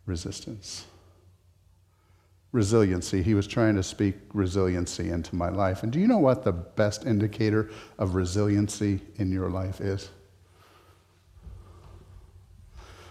resistance. 0.05 0.85
Resiliency. 2.51 3.23
He 3.23 3.33
was 3.33 3.47
trying 3.47 3.75
to 3.75 3.83
speak 3.83 4.15
resiliency 4.33 5.09
into 5.09 5.35
my 5.35 5.49
life. 5.49 5.81
And 5.81 5.91
do 5.91 5.99
you 5.99 6.07
know 6.07 6.19
what 6.19 6.43
the 6.43 6.51
best 6.51 7.05
indicator 7.05 7.69
of 7.97 8.13
resiliency 8.13 9.01
in 9.15 9.31
your 9.31 9.49
life 9.49 9.81
is? 9.81 10.09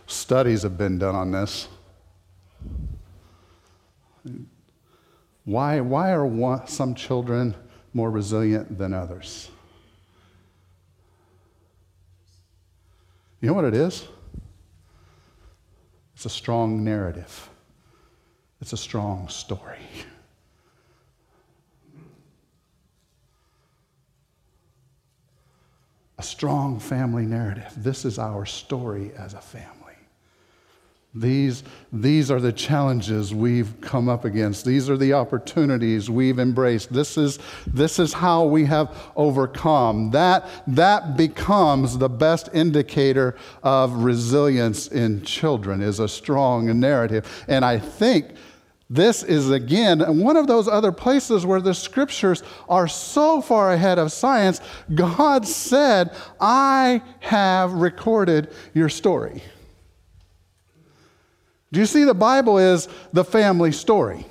Studies 0.07 0.63
have 0.63 0.77
been 0.77 0.99
done 0.99 1.15
on 1.15 1.33
this. 1.33 1.69
Why, 5.45 5.81
why 5.81 6.13
are 6.13 6.27
one, 6.27 6.67
some 6.69 6.95
children 6.95 7.55
more 7.93 8.11
resilient 8.11 8.79
than 8.79 8.95
others? 8.95 9.51
You 13.41 13.49
know 13.49 13.55
what 13.55 13.65
it 13.65 13.75
is? 13.75 14.07
It's 16.15 16.27
a 16.27 16.31
strong 16.31 16.85
narrative, 16.85 17.51
it's 18.61 18.73
a 18.73 18.77
strong 18.77 19.29
story. 19.29 19.79
A 26.19 26.23
strong 26.23 26.79
family 26.79 27.27
narrative. 27.27 27.73
This 27.77 28.05
is 28.05 28.17
our 28.17 28.47
story 28.47 29.11
as 29.17 29.35
a 29.35 29.41
family. 29.41 29.82
These, 31.15 31.63
these 31.93 32.31
are 32.31 32.41
the 32.41 32.55
challenges 32.55 33.35
we've 33.35 33.79
come 33.83 34.09
up 34.09 34.25
against. 34.25 34.65
These 34.65 34.89
are 34.89 34.97
the 34.97 35.13
opportunities 35.13 36.09
we've 36.09 36.39
embraced. 36.39 36.91
This 36.91 37.19
is, 37.19 37.39
this 37.67 37.99
is 37.99 38.15
how 38.15 38.45
we 38.45 38.65
have 38.65 38.97
overcome. 39.15 40.11
That, 40.13 40.49
that 40.69 41.19
becomes 41.19 41.99
the 41.99 42.09
best 42.09 42.49
indicator 42.55 43.37
of 43.63 43.93
resilience 43.93 44.89
in 44.89 45.21
children, 45.23 45.83
is 45.83 45.99
a 45.99 46.09
strong 46.09 46.81
narrative. 46.81 47.45
And 47.47 47.63
I 47.63 47.79
think 47.79 48.31
this 48.89 49.23
is 49.23 49.51
again 49.51 50.19
one 50.19 50.37
of 50.37 50.47
those 50.47 50.67
other 50.67 50.93
places 50.93 51.45
where 51.45 51.61
the 51.61 51.75
scriptures 51.75 52.43
are 52.71 52.89
so 52.89 53.43
far 53.43 53.73
ahead 53.73 53.99
of 53.99 54.13
science. 54.13 54.63
God 54.95 55.47
said, 55.47 56.15
I 56.41 57.03
have 57.21 57.73
recorded 57.73 58.49
your 58.73 58.89
story. 58.89 59.43
Do 61.73 61.81
you 61.81 61.87
see 61.87 62.05
the 62.05 62.15
Bible 62.15 62.59
is 62.59 62.89
the 63.13 63.25
family 63.25 63.73
story? 63.73 64.27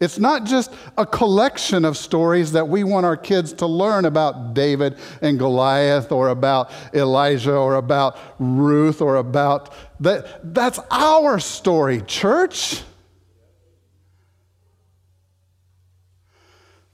It's 0.00 0.18
not 0.18 0.44
just 0.44 0.72
a 0.98 1.06
collection 1.06 1.84
of 1.84 1.96
stories 1.96 2.52
that 2.52 2.68
we 2.68 2.84
want 2.84 3.06
our 3.06 3.16
kids 3.16 3.52
to 3.54 3.66
learn 3.66 4.04
about 4.04 4.54
David 4.54 4.98
and 5.22 5.38
Goliath 5.38 6.12
or 6.12 6.28
about 6.28 6.70
Elijah 6.92 7.56
or 7.56 7.76
about 7.76 8.18
Ruth 8.38 9.00
or 9.00 9.16
about 9.16 9.72
that. 10.00 10.54
That's 10.54 10.78
our 10.90 11.38
story, 11.38 12.02
church. 12.02 12.82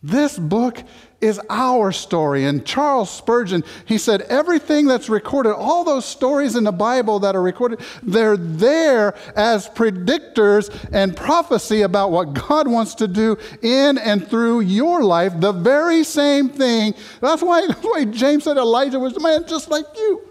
This 0.02 0.38
book 0.38 0.82
is 1.20 1.40
our 1.50 1.92
story. 1.92 2.44
And 2.44 2.64
Charles 2.64 3.10
Spurgeon, 3.10 3.62
he 3.84 3.98
said, 3.98 4.22
everything 4.22 4.86
that's 4.86 5.08
recorded, 5.08 5.54
all 5.54 5.84
those 5.84 6.04
stories 6.04 6.56
in 6.56 6.64
the 6.64 6.72
Bible 6.72 7.18
that 7.20 7.36
are 7.36 7.42
recorded, 7.42 7.80
they're 8.02 8.36
there 8.36 9.14
as 9.36 9.68
predictors 9.68 10.70
and 10.92 11.16
prophecy 11.16 11.82
about 11.82 12.10
what 12.10 12.32
God 12.32 12.68
wants 12.68 12.94
to 12.96 13.08
do 13.08 13.36
in 13.62 13.98
and 13.98 14.26
through 14.26 14.60
your 14.60 15.02
life. 15.02 15.32
The 15.38 15.52
very 15.52 16.04
same 16.04 16.48
thing. 16.48 16.94
That's 17.20 17.42
why, 17.42 17.66
that's 17.68 17.82
why 17.82 18.04
James 18.04 18.44
said 18.44 18.56
Elijah 18.56 18.98
was 18.98 19.16
a 19.16 19.20
man 19.20 19.46
just 19.46 19.68
like 19.68 19.86
you. 19.96 20.22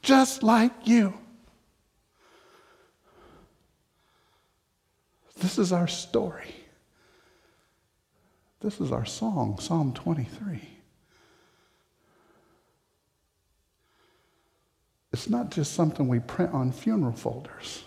Just 0.00 0.42
like 0.42 0.72
you. 0.84 1.14
This 5.38 5.58
is 5.58 5.72
our 5.72 5.88
story. 5.88 6.61
This 8.62 8.80
is 8.80 8.92
our 8.92 9.04
song, 9.04 9.58
Psalm 9.58 9.92
23. 9.92 10.60
It's 15.12 15.28
not 15.28 15.50
just 15.50 15.74
something 15.74 16.06
we 16.06 16.20
print 16.20 16.54
on 16.54 16.70
funeral 16.70 17.12
folders. 17.12 17.82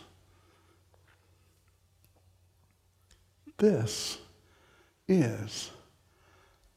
This 3.57 4.17
is 5.07 5.71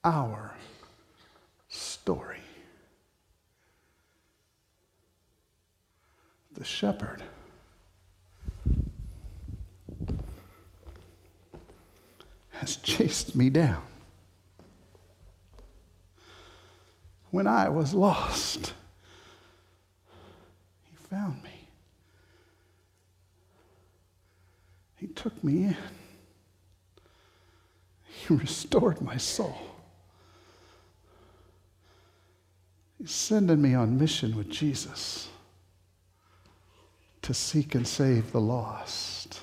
our 0.05 0.55
story. 1.69 2.39
The 6.53 6.65
shepherd 6.65 7.25
has 12.69 12.77
chased 12.77 13.35
me 13.35 13.51
down. 13.51 13.83
when 17.31 17.47
I 17.47 17.69
was 17.69 17.95
lost, 17.95 18.73
He 20.91 20.97
found 21.11 21.43
me. 21.43 21.69
He 24.97 25.07
took 25.09 25.43
me 25.45 25.65
in. 25.65 25.77
He 28.05 28.35
restored 28.35 29.01
my 29.01 29.17
soul. 29.17 29.59
He's 32.99 33.13
sending 33.13 33.63
me 33.63 33.75
on 33.75 33.99
mission 33.99 34.37
with 34.37 34.51
Jesus 34.51 35.29
to 37.23 37.33
seek 37.33 37.75
and 37.75 37.87
save 37.87 38.33
the 38.33 38.41
lost. 38.41 39.41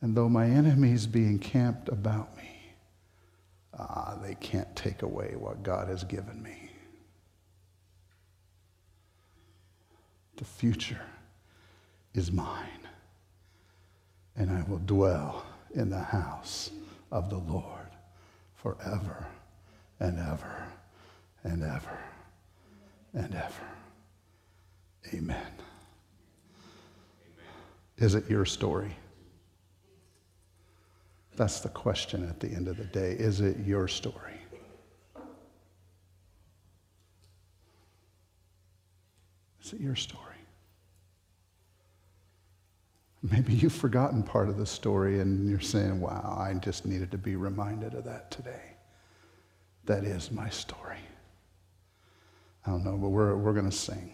And 0.00 0.14
though 0.14 0.28
my 0.28 0.46
enemies 0.46 1.06
be 1.06 1.24
encamped 1.24 1.88
about 1.88 2.36
me, 2.36 2.74
ah, 3.78 4.18
they 4.22 4.34
can't 4.34 4.74
take 4.76 5.02
away 5.02 5.34
what 5.36 5.62
God 5.62 5.88
has 5.88 6.04
given 6.04 6.42
me. 6.42 6.70
The 10.36 10.44
future 10.44 11.00
is 12.14 12.30
mine, 12.30 12.88
and 14.36 14.50
I 14.50 14.62
will 14.68 14.82
dwell 14.84 15.46
in 15.74 15.88
the 15.88 15.98
house 15.98 16.70
of 17.10 17.30
the 17.30 17.38
Lord 17.38 17.88
forever 18.54 19.26
and 19.98 20.18
ever 20.18 20.66
and 21.42 21.62
ever 21.62 21.98
and 23.14 23.34
ever. 23.34 23.68
Amen. 25.14 25.52
Is 27.96 28.14
it 28.14 28.28
your 28.28 28.44
story? 28.44 28.94
That's 31.36 31.60
the 31.60 31.68
question 31.68 32.26
at 32.28 32.40
the 32.40 32.48
end 32.48 32.66
of 32.66 32.78
the 32.78 32.84
day. 32.84 33.12
Is 33.12 33.40
it 33.40 33.58
your 33.58 33.88
story? 33.88 34.32
Is 39.62 39.72
it 39.72 39.80
your 39.80 39.96
story? 39.96 40.22
Maybe 43.22 43.52
you've 43.54 43.74
forgotten 43.74 44.22
part 44.22 44.48
of 44.48 44.56
the 44.56 44.66
story 44.66 45.20
and 45.20 45.48
you're 45.48 45.60
saying, 45.60 46.00
wow, 46.00 46.36
I 46.38 46.54
just 46.54 46.86
needed 46.86 47.10
to 47.10 47.18
be 47.18 47.36
reminded 47.36 47.94
of 47.94 48.04
that 48.04 48.30
today. 48.30 48.62
That 49.84 50.04
is 50.04 50.30
my 50.30 50.48
story. 50.48 50.98
I 52.66 52.70
don't 52.70 52.84
know, 52.84 52.96
but 52.96 53.08
we're, 53.08 53.36
we're 53.36 53.52
going 53.52 53.68
to 53.68 53.76
sing. 53.76 54.12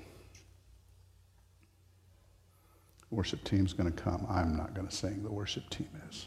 Worship 3.11 3.45
team's 3.45 3.75
going 3.75 3.93
to 3.93 4.03
come. 4.03 4.27
I'm 4.29 4.57
not 4.57 4.75
going 4.75 4.89
to 4.89 4.95
sing. 4.95 5.23
The 5.23 5.33
worship 5.33 5.69
team 5.69 5.89
is. 6.09 6.27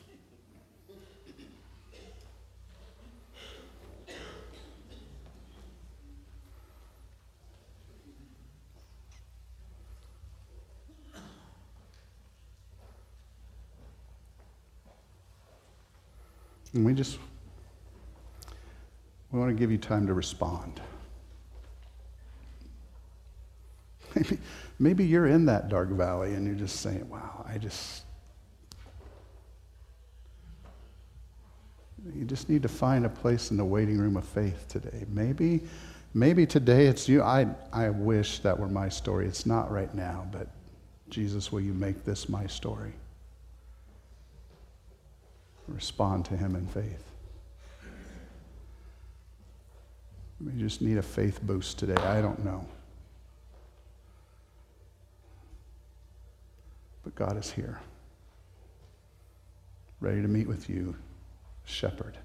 And 16.76 16.86
we 16.86 16.94
just 16.94 17.18
we 19.32 19.40
want 19.40 19.50
to 19.50 19.60
give 19.60 19.72
you 19.72 19.78
time 19.78 20.08
to 20.08 20.14
respond. 20.14 20.82
Maybe, 24.16 24.38
maybe 24.80 25.06
you're 25.06 25.28
in 25.28 25.46
that 25.48 25.68
dark 25.68 25.90
valley 25.90 26.36
and 26.36 26.48
you're 26.48 26.56
just 26.56 26.80
saying, 26.80 27.10
wow, 27.10 27.46
I 27.46 27.58
just. 27.58 28.04
You 32.16 32.24
just 32.24 32.48
need 32.48 32.62
to 32.62 32.70
find 32.70 33.06
a 33.06 33.10
place 33.10 33.52
in 33.52 33.58
the 33.58 33.66
waiting 33.66 33.98
room 33.98 34.16
of 34.16 34.24
faith 34.24 34.70
today. 34.70 35.04
Maybe, 35.10 35.64
maybe 36.14 36.46
today 36.46 36.86
it's 36.86 37.10
you. 37.10 37.24
I, 37.24 37.48
I 37.74 37.90
wish 37.90 38.40
that 38.40 38.58
were 38.58 38.70
my 38.70 38.88
story. 38.88 39.28
It's 39.28 39.46
not 39.46 39.70
right 39.70 39.94
now, 39.94 40.26
but 40.32 40.48
Jesus, 41.10 41.52
will 41.52 41.62
you 41.62 41.74
make 41.74 42.06
this 42.06 42.30
my 42.30 42.48
story? 42.48 42.94
Respond 45.68 46.26
to 46.26 46.38
him 46.38 46.56
in 46.56 46.68
faith. 46.68 47.04
We 50.40 50.52
just 50.60 50.82
need 50.82 50.98
a 50.98 51.02
faith 51.02 51.42
boost 51.42 51.80
today. 51.80 51.96
I 51.96 52.22
don't 52.22 52.44
know. 52.44 52.68
But 57.04 57.16
God 57.16 57.38
is 57.38 57.52
here, 57.52 57.80
ready 60.00 60.22
to 60.22 60.28
meet 60.28 60.48
with 60.48 60.70
you, 60.70 60.96
shepherd 61.64 62.18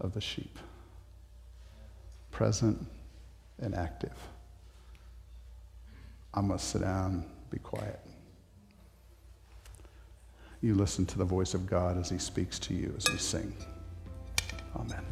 of 0.00 0.12
the 0.12 0.20
sheep, 0.20 0.58
present 2.30 2.86
and 3.58 3.74
active. 3.74 4.16
I'm 6.32 6.46
going 6.46 6.58
to 6.58 6.64
sit 6.64 6.82
down, 6.82 7.24
be 7.50 7.58
quiet. 7.58 8.00
You 10.62 10.74
listen 10.74 11.06
to 11.06 11.18
the 11.18 11.24
voice 11.24 11.54
of 11.54 11.66
God 11.66 11.96
as 11.96 12.10
he 12.10 12.18
speaks 12.18 12.58
to 12.60 12.74
you 12.74 12.94
as 12.96 13.10
we 13.10 13.16
sing. 13.16 13.54
Amen. 14.76 15.04